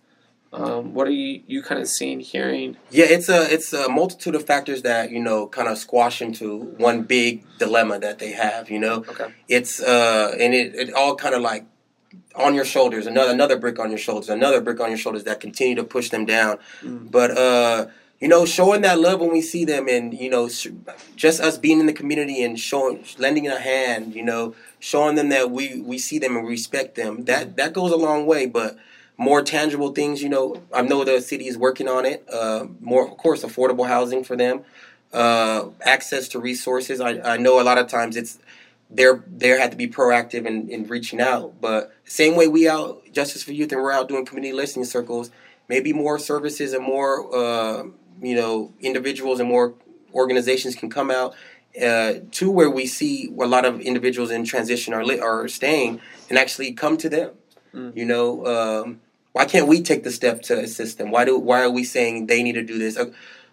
Um, 0.54 0.94
what 0.94 1.08
are 1.08 1.12
you, 1.12 1.42
you 1.48 1.64
kind 1.64 1.80
of 1.80 1.88
seeing, 1.88 2.20
hearing? 2.20 2.76
Yeah, 2.90 3.06
it's 3.06 3.30
a 3.30 3.52
it's 3.52 3.72
a 3.72 3.88
multitude 3.88 4.36
of 4.36 4.46
factors 4.46 4.82
that 4.82 5.10
you 5.10 5.22
know 5.22 5.48
kind 5.48 5.70
of 5.70 5.78
squash 5.78 6.22
into 6.22 6.58
one 6.78 7.04
big 7.04 7.46
dilemma 7.58 8.00
that 8.00 8.20
they 8.20 8.34
have. 8.34 8.70
You 8.70 8.80
know, 8.80 8.96
okay. 9.08 9.34
It's 9.48 9.82
uh, 9.82 10.36
and 10.38 10.54
it, 10.54 10.76
it 10.76 10.94
all 10.94 11.16
kind 11.16 11.36
of 11.36 11.42
like 11.42 11.66
on 12.36 12.54
your 12.54 12.66
shoulders, 12.66 13.08
another 13.08 13.32
another 13.32 13.58
brick 13.58 13.80
on 13.80 13.90
your 13.90 14.00
shoulders, 14.00 14.28
another 14.28 14.60
brick 14.60 14.82
on 14.82 14.90
your 14.90 14.98
shoulders 14.98 15.24
that 15.24 15.40
continue 15.40 15.76
to 15.76 15.86
push 15.86 16.10
them 16.10 16.26
down. 16.26 16.58
Mm. 16.82 17.10
But 17.10 17.32
uh, 17.38 17.88
you 18.20 18.28
know, 18.28 18.46
showing 18.46 18.82
that 18.82 19.00
love 19.00 19.20
when 19.20 19.32
we 19.32 19.42
see 19.42 19.66
them, 19.66 19.88
and 19.88 20.14
you 20.14 20.30
know, 20.30 20.50
just 21.16 21.42
us 21.42 21.58
being 21.58 21.80
in 21.80 21.88
the 21.88 21.94
community 21.94 22.44
and 22.44 22.60
showing, 22.60 23.04
lending 23.18 23.48
a 23.48 23.58
hand, 23.58 24.14
you 24.14 24.24
know, 24.24 24.54
showing 24.80 25.16
them 25.16 25.30
that 25.30 25.50
we 25.50 25.82
we 25.82 25.98
see 25.98 26.20
them 26.20 26.36
and 26.36 26.48
respect 26.48 26.96
them. 26.96 27.26
That 27.26 27.58
that 27.58 27.74
goes 27.74 27.92
a 27.92 27.98
long 27.98 28.26
way. 28.26 28.46
But 28.46 28.78
more 29.22 29.44
tangible 29.44 29.92
things. 29.92 30.24
You 30.24 30.30
know, 30.30 30.62
I 30.74 30.82
know 30.82 31.04
the 31.04 31.22
city 31.22 31.48
is 31.48 31.58
working 31.58 31.88
on 31.88 32.06
it. 32.06 32.28
Uh, 32.28 32.66
more, 32.80 33.08
of 33.08 33.18
course, 33.18 33.44
affordable 33.44 33.88
housing 33.88 34.24
for 34.24 34.36
them, 34.36 34.64
uh, 35.14 35.70
access 35.82 36.28
to 36.30 36.40
resources. 36.40 37.00
I, 37.00 37.20
I 37.22 37.38
know 37.38 37.62
a 37.62 37.64
lot 37.64 37.78
of 37.78 37.88
times 37.88 38.18
it's 38.18 38.40
they're 38.90 39.24
they 39.28 39.50
had 39.50 39.72
to 39.72 39.78
be 39.78 39.88
proactive 39.88 40.46
in, 40.48 40.70
in 40.70 40.88
reaching 40.88 41.22
out. 41.22 41.62
But 41.62 41.94
same 42.04 42.36
way 42.36 42.48
we 42.48 42.68
out 42.68 43.04
Justice 43.12 43.44
for 43.44 43.54
Youth 43.54 43.72
and 43.72 43.82
we're 43.82 43.92
out 43.92 44.10
doing 44.10 44.26
community 44.26 44.54
listening 44.54 44.86
circles. 44.86 45.30
Maybe 45.70 45.94
more 45.94 46.18
services 46.18 46.74
and 46.74 46.84
more 46.84 47.34
uh, 47.34 47.84
you 48.22 48.36
know 48.36 48.74
individuals 48.80 49.40
and 49.40 49.48
more 49.48 49.76
organizations 50.14 50.76
can 50.76 50.90
come 50.90 51.12
out 51.12 51.36
uh, 51.80 52.14
to 52.32 52.50
where 52.50 52.72
we 52.72 52.88
see 52.88 53.32
a 53.40 53.46
lot 53.46 53.66
of 53.66 53.80
individuals 53.82 54.32
in 54.32 54.46
transition 54.46 54.96
are 54.96 55.06
li- 55.06 55.20
are 55.20 55.48
staying 55.48 56.02
and 56.28 56.40
actually 56.40 56.74
come 56.74 56.98
to 56.98 57.08
them. 57.08 57.32
Mm. 57.74 57.96
You 57.96 58.06
know, 58.06 58.46
um, 58.48 59.02
why 59.34 59.46
can't 59.46 59.68
we 59.68 59.82
take 59.82 60.04
the 60.04 60.12
step 60.12 60.42
to 60.44 60.60
assist 60.60 60.98
them? 60.98 61.12
Why 61.12 61.26
do 61.26 61.38
why 61.38 61.62
are 61.62 61.70
we 61.70 61.84
saying 61.84 62.28
they 62.28 62.44
need 62.44 62.54
to 62.54 62.64
do 62.64 62.78
this? 62.78 62.98
Uh, 62.98 63.12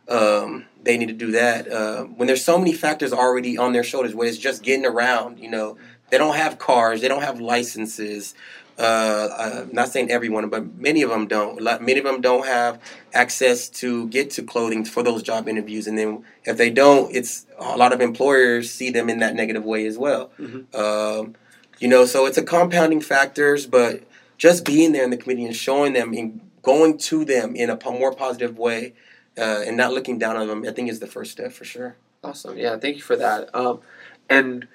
um, 0.08 0.64
they 0.82 0.96
need 0.96 1.08
to 1.08 1.14
do 1.14 1.32
that 1.32 1.70
uh, 1.70 2.04
when 2.04 2.26
there's 2.26 2.44
so 2.44 2.58
many 2.58 2.72
factors 2.72 3.12
already 3.12 3.58
on 3.58 3.72
their 3.72 3.84
shoulders. 3.84 4.14
Where 4.14 4.26
it's 4.26 4.38
just 4.38 4.62
getting 4.62 4.86
around. 4.86 5.38
You 5.38 5.50
know, 5.50 5.76
they 6.10 6.18
don't 6.18 6.36
have 6.36 6.58
cars, 6.58 7.00
they 7.00 7.08
don't 7.08 7.22
have 7.22 7.40
licenses. 7.40 8.34
Uh, 8.78 9.64
I'm 9.66 9.72
not 9.72 9.88
saying 9.88 10.08
everyone, 10.10 10.48
but 10.50 10.76
many 10.76 11.02
of 11.02 11.10
them 11.10 11.26
don't. 11.26 11.60
Many 11.60 11.98
of 11.98 12.04
them 12.04 12.20
don't 12.20 12.46
have 12.46 12.80
access 13.12 13.68
to 13.70 14.06
get 14.08 14.30
to 14.32 14.42
clothing 14.44 14.84
for 14.84 15.02
those 15.02 15.22
job 15.22 15.48
interviews, 15.48 15.88
and 15.88 15.98
then 15.98 16.24
if 16.44 16.56
they 16.56 16.70
don't, 16.70 17.14
it's 17.14 17.46
a 17.58 17.76
lot 17.76 17.92
of 17.92 18.00
employers 18.00 18.70
see 18.70 18.90
them 18.90 19.10
in 19.10 19.18
that 19.18 19.34
negative 19.34 19.64
way 19.64 19.84
as 19.86 19.98
well. 19.98 20.30
Mm-hmm. 20.38 20.76
Um, 20.76 21.34
you 21.80 21.88
know, 21.88 22.04
so 22.04 22.26
it's 22.26 22.38
a 22.38 22.42
compounding 22.42 23.00
factors, 23.00 23.66
but 23.66 24.04
just 24.38 24.64
being 24.64 24.92
there 24.92 25.04
in 25.04 25.10
the 25.10 25.16
community 25.16 25.46
and 25.46 25.56
showing 25.56 25.92
them 25.92 26.14
and 26.14 26.40
going 26.62 26.96
to 26.96 27.24
them 27.24 27.54
in 27.54 27.68
a 27.68 27.78
more 27.90 28.14
positive 28.14 28.56
way 28.56 28.94
uh, 29.36 29.62
and 29.66 29.76
not 29.76 29.92
looking 29.92 30.18
down 30.18 30.36
on 30.36 30.46
them, 30.46 30.64
I 30.66 30.72
think 30.72 30.88
is 30.88 31.00
the 31.00 31.06
first 31.06 31.32
step 31.32 31.52
for 31.52 31.64
sure. 31.64 31.96
Awesome. 32.24 32.56
Yeah, 32.56 32.76
thank 32.78 32.96
you 32.96 33.02
for 33.02 33.16
that. 33.16 33.54
Um, 33.54 33.80
and 34.28 34.66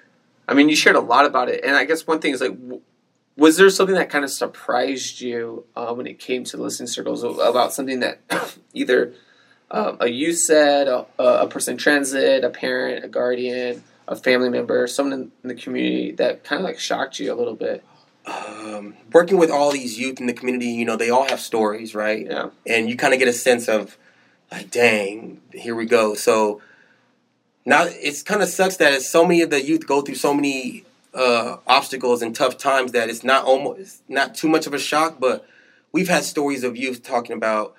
I 0.47 0.53
mean, 0.53 0.69
you 0.69 0.75
shared 0.75 0.95
a 0.95 1.01
lot 1.01 1.25
about 1.25 1.49
it. 1.49 1.63
And 1.63 1.75
I 1.75 1.85
guess 1.85 2.05
one 2.05 2.19
thing 2.19 2.33
is 2.33 2.41
like, 2.41 2.57
was 3.35 3.57
there 3.57 3.69
something 3.69 3.95
that 3.95 4.09
kind 4.09 4.23
of 4.23 4.31
surprised 4.31 5.21
you 5.21 5.65
uh, 5.75 5.93
when 5.93 6.07
it 6.07 6.19
came 6.19 6.43
to 6.45 6.57
listening 6.57 6.87
circles 6.87 7.23
about 7.23 7.73
something 7.73 8.01
that 8.01 8.19
either 8.73 9.13
uh, 9.71 9.95
a 9.99 10.07
youth 10.07 10.37
said, 10.37 10.87
a, 10.87 11.05
a 11.17 11.47
person 11.47 11.73
in 11.73 11.77
transit, 11.77 12.43
a 12.43 12.49
parent, 12.49 13.03
a 13.03 13.07
guardian, 13.07 13.83
a 14.07 14.15
family 14.15 14.49
member, 14.49 14.85
someone 14.87 15.31
in 15.43 15.47
the 15.47 15.55
community 15.55 16.11
that 16.11 16.43
kind 16.43 16.59
of 16.59 16.65
like 16.65 16.79
shocked 16.79 17.19
you 17.19 17.33
a 17.33 17.35
little 17.35 17.55
bit? 17.55 17.83
Um, 18.25 18.95
working 19.11 19.37
with 19.37 19.51
all 19.51 19.71
these 19.71 19.99
youth 19.99 20.19
in 20.19 20.27
the 20.27 20.33
community, 20.33 20.67
you 20.67 20.85
know, 20.85 20.95
they 20.95 21.09
all 21.09 21.27
have 21.27 21.39
stories, 21.39 21.93
right? 21.93 22.25
Yeah. 22.25 22.49
And 22.65 22.89
you 22.89 22.95
kind 22.95 23.13
of 23.13 23.19
get 23.19 23.27
a 23.27 23.33
sense 23.33 23.67
of, 23.67 23.97
like, 24.51 24.71
dang, 24.71 25.41
here 25.53 25.75
we 25.75 25.85
go. 25.85 26.13
So 26.15 26.61
now 27.65 27.85
it's 27.87 28.23
kind 28.23 28.41
of 28.41 28.49
sucks 28.49 28.77
that 28.77 29.01
so 29.01 29.25
many 29.25 29.41
of 29.41 29.49
the 29.49 29.63
youth 29.63 29.87
go 29.87 30.01
through 30.01 30.15
so 30.15 30.33
many 30.33 30.85
uh, 31.13 31.57
obstacles 31.67 32.21
and 32.21 32.35
tough 32.35 32.57
times 32.57 32.91
that 32.93 33.09
it's 33.09 33.23
not 33.23 33.45
almost 33.45 34.01
not 34.09 34.35
too 34.35 34.47
much 34.47 34.67
of 34.67 34.73
a 34.73 34.79
shock. 34.79 35.19
But 35.19 35.45
we've 35.91 36.09
had 36.09 36.23
stories 36.23 36.63
of 36.63 36.77
youth 36.77 37.03
talking 37.03 37.35
about 37.35 37.75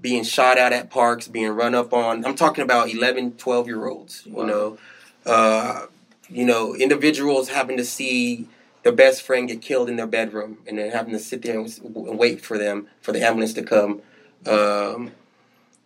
being 0.00 0.22
shot 0.22 0.58
at 0.58 0.72
at 0.72 0.90
parks, 0.90 1.28
being 1.28 1.50
run 1.50 1.74
up 1.74 1.92
on. 1.92 2.24
I'm 2.24 2.34
talking 2.34 2.62
about 2.62 2.90
11, 2.92 3.32
12 3.32 3.66
year 3.66 3.86
olds. 3.86 4.26
Wow. 4.26 4.42
You 4.42 4.46
know, 4.48 4.78
uh, 5.26 5.86
you 6.30 6.44
know, 6.44 6.74
individuals 6.74 7.48
having 7.48 7.76
to 7.78 7.84
see 7.84 8.48
their 8.82 8.92
best 8.92 9.22
friend 9.22 9.48
get 9.48 9.60
killed 9.60 9.88
in 9.88 9.96
their 9.96 10.06
bedroom 10.06 10.58
and 10.66 10.78
then 10.78 10.90
having 10.90 11.12
to 11.12 11.18
sit 11.18 11.42
there 11.42 11.58
and 11.58 11.70
wait 11.94 12.40
for 12.40 12.58
them 12.58 12.88
for 13.00 13.12
the 13.12 13.24
ambulance 13.24 13.54
to 13.54 13.62
come. 13.62 14.02
Um, 14.46 15.12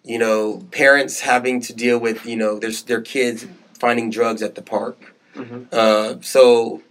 you 0.04 0.18
know 0.18 0.66
parents 0.70 1.20
having 1.20 1.60
to 1.60 1.72
deal 1.72 1.98
with 1.98 2.26
you 2.26 2.36
know 2.36 2.58
their, 2.58 2.72
their 2.86 3.00
kids 3.00 3.46
finding 3.78 4.10
drugs 4.10 4.42
at 4.42 4.54
the 4.54 4.62
park. 4.62 5.14
Mm-hmm. 5.34 5.62
uh, 5.72 6.20
so 6.20 6.82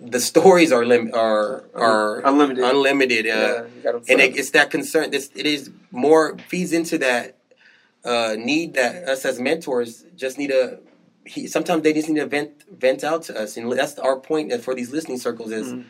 the 0.00 0.20
stories 0.20 0.70
are 0.70 0.84
lim- 0.84 1.12
are 1.14 1.64
are 1.74 2.20
unlimited. 2.20 2.62
unlimited 2.62 3.26
uh, 3.26 3.64
yeah, 3.84 3.92
and 4.08 4.20
it, 4.20 4.36
it's 4.36 4.50
that 4.50 4.70
concern 4.70 5.10
this 5.10 5.30
it 5.34 5.46
is 5.46 5.70
more 5.90 6.36
feeds 6.48 6.72
into 6.72 6.98
that 6.98 7.36
uh, 8.04 8.36
need 8.38 8.74
that 8.74 9.08
us 9.08 9.24
as 9.24 9.40
mentors 9.40 10.04
just 10.16 10.38
need 10.38 10.48
to 10.48 10.78
he 11.28 11.46
sometimes 11.46 11.82
they 11.82 11.92
just 11.92 12.08
need 12.08 12.20
to 12.20 12.26
vent 12.26 12.64
vent 12.70 13.04
out 13.04 13.22
to 13.24 13.40
us, 13.40 13.56
and 13.56 13.70
that's 13.72 13.98
our 13.98 14.18
point 14.18 14.52
for 14.62 14.74
these 14.74 14.90
listening 14.90 15.18
circles 15.18 15.52
is. 15.52 15.68
Mm-hmm. 15.68 15.82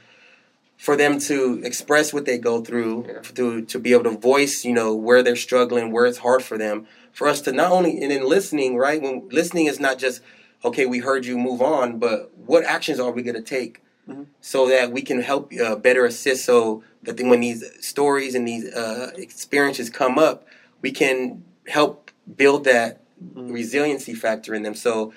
For 0.76 0.96
them 0.96 1.18
to 1.22 1.60
express 1.64 2.12
what 2.12 2.24
they 2.24 2.38
go 2.38 2.62
through, 2.62 3.04
yeah. 3.08 3.20
to 3.34 3.64
to 3.64 3.78
be 3.80 3.92
able 3.94 4.04
to 4.04 4.16
voice, 4.16 4.64
you 4.64 4.72
know, 4.72 4.94
where 4.94 5.24
they're 5.24 5.34
struggling, 5.34 5.90
where 5.90 6.06
it's 6.06 6.18
hard 6.18 6.40
for 6.40 6.56
them. 6.56 6.86
For 7.10 7.26
us 7.26 7.40
to 7.42 7.52
not 7.52 7.72
only 7.72 8.00
and 8.00 8.12
in 8.12 8.22
listening, 8.22 8.76
right? 8.76 9.02
When 9.02 9.28
listening 9.28 9.66
is 9.66 9.80
not 9.80 9.98
just 9.98 10.20
okay, 10.64 10.86
we 10.86 10.98
heard 11.00 11.24
you, 11.24 11.36
move 11.36 11.60
on, 11.60 11.98
but 11.98 12.30
what 12.36 12.64
actions 12.64 13.00
are 13.00 13.10
we 13.10 13.22
going 13.22 13.36
to 13.36 13.42
take 13.42 13.82
mm-hmm. 14.08 14.24
so 14.40 14.68
that 14.68 14.92
we 14.92 15.02
can 15.02 15.20
help 15.20 15.52
uh, 15.52 15.76
better 15.76 16.04
assist 16.04 16.44
so 16.44 16.82
that 17.02 17.20
when 17.20 17.40
these 17.40 17.64
stories 17.84 18.34
and 18.34 18.46
these 18.46 18.72
uh, 18.74 19.12
experiences 19.16 19.90
come 19.90 20.18
up, 20.18 20.46
we 20.82 20.90
can 20.90 21.42
help 21.66 22.10
build 22.36 22.64
that. 22.64 23.02
Resiliency 23.20 24.14
factor 24.14 24.54
in 24.54 24.62
them. 24.62 24.74
So 24.74 25.12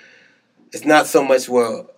it's 0.72 0.86
not 0.86 1.08
so 1.08 1.24
much 1.24 1.50
well 1.50 1.90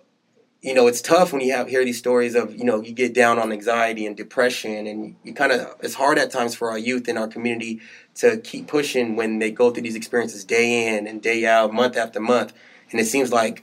you 0.64 0.72
know 0.72 0.86
it's 0.86 1.02
tough 1.02 1.32
when 1.32 1.42
you 1.42 1.52
have 1.52 1.68
hear 1.68 1.84
these 1.84 1.98
stories 1.98 2.34
of 2.34 2.56
you 2.56 2.64
know 2.64 2.80
you 2.80 2.92
get 2.92 3.12
down 3.12 3.38
on 3.38 3.52
anxiety 3.52 4.06
and 4.06 4.16
depression 4.16 4.86
and 4.86 5.14
you 5.22 5.34
kind 5.34 5.52
of 5.52 5.76
it's 5.80 5.94
hard 5.94 6.18
at 6.18 6.30
times 6.30 6.54
for 6.54 6.70
our 6.70 6.78
youth 6.78 7.06
in 7.06 7.18
our 7.18 7.28
community 7.28 7.80
to 8.14 8.38
keep 8.38 8.66
pushing 8.66 9.14
when 9.14 9.38
they 9.38 9.50
go 9.50 9.70
through 9.70 9.82
these 9.82 9.94
experiences 9.94 10.42
day 10.42 10.96
in 10.96 11.06
and 11.06 11.20
day 11.20 11.44
out 11.44 11.72
month 11.72 11.96
after 11.98 12.18
month 12.18 12.54
and 12.90 12.98
it 12.98 13.04
seems 13.04 13.30
like 13.30 13.62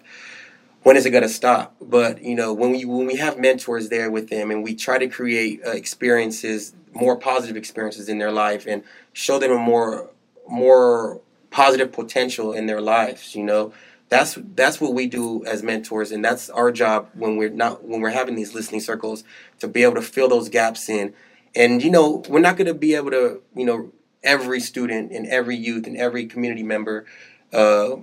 when 0.84 0.96
is 0.96 1.06
it 1.06 1.10
going 1.10 1.24
to 1.24 1.30
stop 1.30 1.76
but 1.82 2.22
you 2.22 2.36
know 2.36 2.54
when 2.54 2.72
we 2.72 2.86
when 2.86 3.08
we 3.08 3.16
have 3.16 3.40
mentors 3.40 3.90
there 3.90 4.12
with 4.12 4.30
them 4.30 4.52
and 4.52 4.64
we 4.64 4.76
try 4.76 5.00
to 5.00 5.08
create 5.08 5.60
uh, 5.66 5.72
experiences 5.72 6.76
more 6.94 7.18
positive 7.18 7.58
experiences 7.58 8.10
in 8.10 8.20
their 8.20 8.32
life 8.32 8.68
and 8.68 8.84
show 9.12 9.40
them 9.40 9.52
a 9.52 9.58
more 9.58 10.12
more 10.48 11.20
positive 11.52 11.92
potential 11.92 12.54
in 12.54 12.66
their 12.66 12.82
lives 12.82 13.36
you 13.36 13.44
know 13.44 13.74
that's 14.10 14.38
that's 14.56 14.82
what 14.82 14.94
we 14.94 15.08
do 15.08 15.46
as 15.46 15.64
mentors 15.64 16.12
and 16.12 16.24
that's 16.26 16.50
our 16.50 16.72
job 16.72 17.10
when 17.14 17.38
we're 17.38 17.50
not 17.50 17.84
when 17.86 18.02
we're 18.02 18.10
having 18.10 18.36
these 18.36 18.54
listening 18.56 18.82
circles 18.82 19.24
to 19.60 19.68
be 19.68 19.84
able 19.84 19.96
to 19.96 20.02
fill 20.02 20.30
those 20.30 20.50
gaps 20.50 20.90
in 20.90 21.14
And 21.56 21.84
you 21.84 21.92
know, 21.92 22.24
we're 22.30 22.40
not 22.40 22.58
going 22.58 22.68
to 22.68 22.74
be 22.74 22.96
able 22.96 23.12
to, 23.12 23.42
you 23.56 23.66
know, 23.66 23.92
every 24.24 24.60
student 24.60 25.12
and 25.12 25.28
every 25.28 25.56
youth 25.56 25.88
and 25.88 25.98
every 25.98 26.26
community 26.26 26.64
member, 26.64 27.06
uh, 27.54 27.98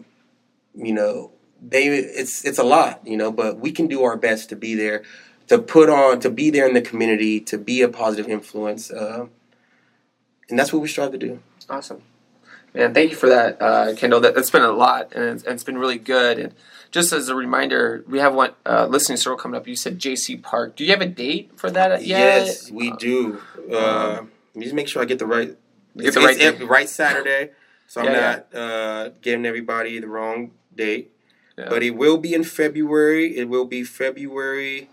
you 0.75 0.93
know, 0.93 1.33
they 1.63 1.89
it's 1.89 2.45
it's 2.45 2.59
a 2.59 2.65
lot, 2.65 3.07
you 3.07 3.17
know, 3.17 3.33
but 3.33 3.59
we 3.59 3.73
can 3.73 3.87
do 3.87 4.05
our 4.05 4.17
best 4.17 4.49
to 4.51 4.57
be 4.57 4.75
there, 4.75 5.03
to 5.49 5.59
put 5.59 5.89
on, 5.89 6.21
to 6.21 6.31
be 6.31 6.51
there 6.51 6.67
in 6.69 6.75
the 6.75 6.83
community, 6.83 7.41
to 7.41 7.59
be 7.59 7.83
a 7.83 7.89
positive 7.89 8.29
influence, 8.31 8.91
uh, 8.91 9.27
and 10.49 10.59
that's 10.59 10.73
what 10.73 10.83
we 10.83 10.89
strive 10.89 11.13
to 11.13 11.19
do. 11.19 11.41
Awesome. 11.69 12.03
And 12.79 12.95
thank 12.95 13.11
you 13.11 13.17
for 13.17 13.29
that, 13.29 13.61
uh, 13.61 13.95
Kendall. 13.97 14.21
That, 14.21 14.37
has 14.37 14.53
been 14.53 14.62
a 14.62 14.71
lot, 14.71 15.12
and 15.12 15.25
it's, 15.25 15.43
and 15.43 15.55
it's 15.55 15.64
been 15.64 15.79
really 15.79 15.99
good. 15.99 16.38
And 16.38 16.55
just 16.93 17.12
as 17.12 17.29
a 17.29 17.35
reminder, 17.35 18.05
we 18.07 18.21
have 18.21 18.37
one 18.37 18.53
uh, 18.64 18.87
listening 18.87 19.19
circle 19.19 19.37
coming 19.37 19.59
up. 19.59 19.67
You 19.67 19.75
said 19.75 19.99
JC 19.99 20.41
Park. 20.41 20.77
Do 20.77 20.85
you 20.85 20.91
have 20.93 21.01
a 21.01 21.07
date 21.07 21.51
for 21.57 21.73
that 21.73 22.05
yet? 22.05 22.47
Yes, 22.47 22.71
we 22.71 22.93
do. 22.93 23.41
Uh, 23.69 24.21
let 24.21 24.57
me 24.57 24.62
just 24.62 24.77
make 24.77 24.87
sure 24.87 25.03
I 25.03 25.07
get 25.07 25.19
the 25.19 25.27
right. 25.27 25.57
Get 25.97 26.14
the 26.14 26.21
right, 26.21 26.41
it's, 26.41 26.61
right 26.62 26.88
Saturday, 26.88 27.51
so 27.88 28.01
I'm 28.01 28.07
Yeah, 28.07 28.43
not 28.53 28.55
uh, 28.55 29.09
giving 29.23 29.45
everybody 29.45 29.99
the 29.99 30.07
wrong 30.07 30.53
date. 30.73 31.11
Yeah. 31.59 31.71
But 31.71 31.83
it 31.83 31.97
will 31.97 32.19
be 32.19 32.33
in 32.33 32.45
February. 32.45 33.37
It 33.37 33.49
will 33.49 33.64
be 33.64 33.83
February. 33.83 34.88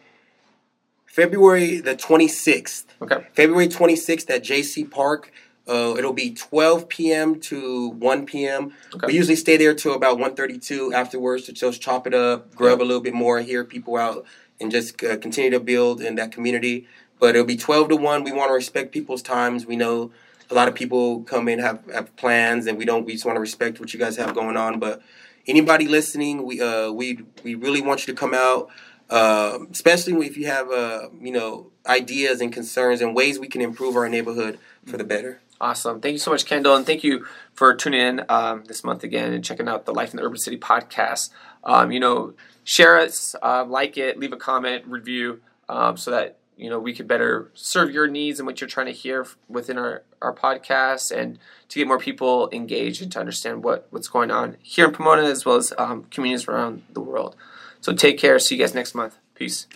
February 1.05 1.79
the 1.81 1.95
26th. 1.95 2.85
Okay. 2.99 3.27
February 3.33 3.67
26th 3.67 4.27
at 4.31 4.43
JC 4.43 4.89
Park. 4.89 5.31
Uh, 5.67 5.95
it'll 5.97 6.13
be 6.13 6.31
12 6.31 6.87
p.m. 6.87 7.39
to 7.39 7.89
1 7.89 8.25
p.m. 8.25 8.73
Okay. 8.93 9.07
We 9.07 9.13
usually 9.13 9.35
stay 9.35 9.57
there 9.57 9.73
till 9.73 9.93
about 9.93 10.17
1:32 10.19 10.93
afterwards 10.93 11.45
to 11.45 11.53
just 11.53 11.81
chop 11.81 12.05
it 12.05 12.13
up, 12.13 12.53
grub 12.53 12.81
a 12.81 12.83
little 12.83 13.01
bit 13.01 13.13
more, 13.13 13.39
hear 13.41 13.63
people 13.63 13.97
out, 13.97 14.25
and 14.59 14.71
just 14.71 15.03
uh, 15.03 15.17
continue 15.17 15.49
to 15.51 15.59
build 15.59 16.01
in 16.01 16.15
that 16.15 16.31
community. 16.31 16.87
But 17.19 17.35
it'll 17.35 17.47
be 17.47 17.57
12 17.57 17.89
to 17.89 17.95
1. 17.95 18.23
We 18.23 18.31
want 18.31 18.49
to 18.49 18.53
respect 18.53 18.91
people's 18.91 19.21
times. 19.21 19.65
We 19.65 19.75
know 19.75 20.11
a 20.51 20.53
lot 20.53 20.67
of 20.67 20.75
people 20.75 21.23
come 21.23 21.47
in 21.47 21.59
have, 21.59 21.79
have 21.91 22.15
plans, 22.15 22.67
and 22.67 22.77
we 22.77 22.85
don't. 22.85 23.05
We 23.05 23.13
just 23.13 23.25
want 23.25 23.37
to 23.37 23.41
respect 23.41 23.79
what 23.79 23.93
you 23.93 23.99
guys 23.99 24.17
have 24.17 24.35
going 24.35 24.57
on. 24.57 24.79
But 24.79 25.01
anybody 25.47 25.87
listening, 25.87 26.45
we 26.45 26.61
uh, 26.61 26.91
we 26.91 27.19
we 27.43 27.55
really 27.55 27.81
want 27.81 28.05
you 28.05 28.13
to 28.13 28.19
come 28.19 28.33
out, 28.33 28.69
uh, 29.09 29.59
especially 29.71 30.13
if 30.27 30.37
you 30.37 30.45
have 30.45 30.69
uh, 30.69 31.09
you 31.19 31.31
know 31.31 31.71
ideas 31.87 32.41
and 32.41 32.51
concerns 32.51 33.01
and 33.01 33.15
ways 33.15 33.39
we 33.39 33.47
can 33.47 33.61
improve 33.61 33.95
our 33.95 34.09
neighborhood 34.09 34.59
for 34.85 34.97
the 34.97 35.03
better. 35.03 35.41
Awesome. 35.59 36.01
Thank 36.01 36.13
you 36.13 36.19
so 36.19 36.31
much, 36.31 36.45
Kendall, 36.45 36.75
and 36.75 36.85
thank 36.85 37.03
you 37.03 37.25
for 37.53 37.73
tuning 37.73 38.01
in 38.01 38.25
um, 38.27 38.65
this 38.65 38.83
month 38.83 39.03
again 39.03 39.33
and 39.33 39.43
checking 39.43 39.69
out 39.69 39.85
the 39.85 39.93
Life 39.93 40.11
in 40.11 40.17
the 40.17 40.23
Urban 40.23 40.37
City 40.37 40.57
podcast. 40.57 41.29
Um, 41.63 41.91
you 41.91 41.99
know, 41.99 42.33
share 42.65 42.97
us, 42.99 43.35
uh, 43.41 43.63
like 43.65 43.97
it, 43.97 44.19
leave 44.19 44.33
a 44.33 44.37
comment, 44.37 44.85
review, 44.85 45.41
um, 45.69 45.95
so 45.95 46.11
that 46.11 46.37
you 46.57 46.69
know 46.69 46.77
we 46.77 46.93
could 46.93 47.07
better 47.07 47.51
serve 47.53 47.91
your 47.91 48.07
needs 48.07 48.39
and 48.39 48.45
what 48.45 48.59
you're 48.59 48.67
trying 48.67 48.87
to 48.87 48.91
hear 48.91 49.25
within 49.47 49.77
our 49.77 50.03
our 50.21 50.33
podcast, 50.33 51.09
and 51.09 51.39
to 51.69 51.79
get 51.79 51.87
more 51.87 51.99
people 51.99 52.49
engaged 52.51 53.01
and 53.01 53.11
to 53.13 53.19
understand 53.19 53.63
what 53.63 53.87
what's 53.91 54.09
going 54.09 54.31
on 54.31 54.57
here 54.61 54.85
in 54.85 54.91
Pomona 54.91 55.23
as 55.23 55.45
well 55.45 55.55
as 55.55 55.71
um, 55.77 56.03
communities 56.11 56.49
around 56.49 56.83
the 56.91 57.01
world. 57.01 57.37
So 57.79 57.93
take 57.93 58.17
care. 58.17 58.39
See 58.39 58.55
you 58.55 58.61
guys 58.61 58.73
next 58.73 58.93
month. 58.93 59.17
Peace. 59.35 59.67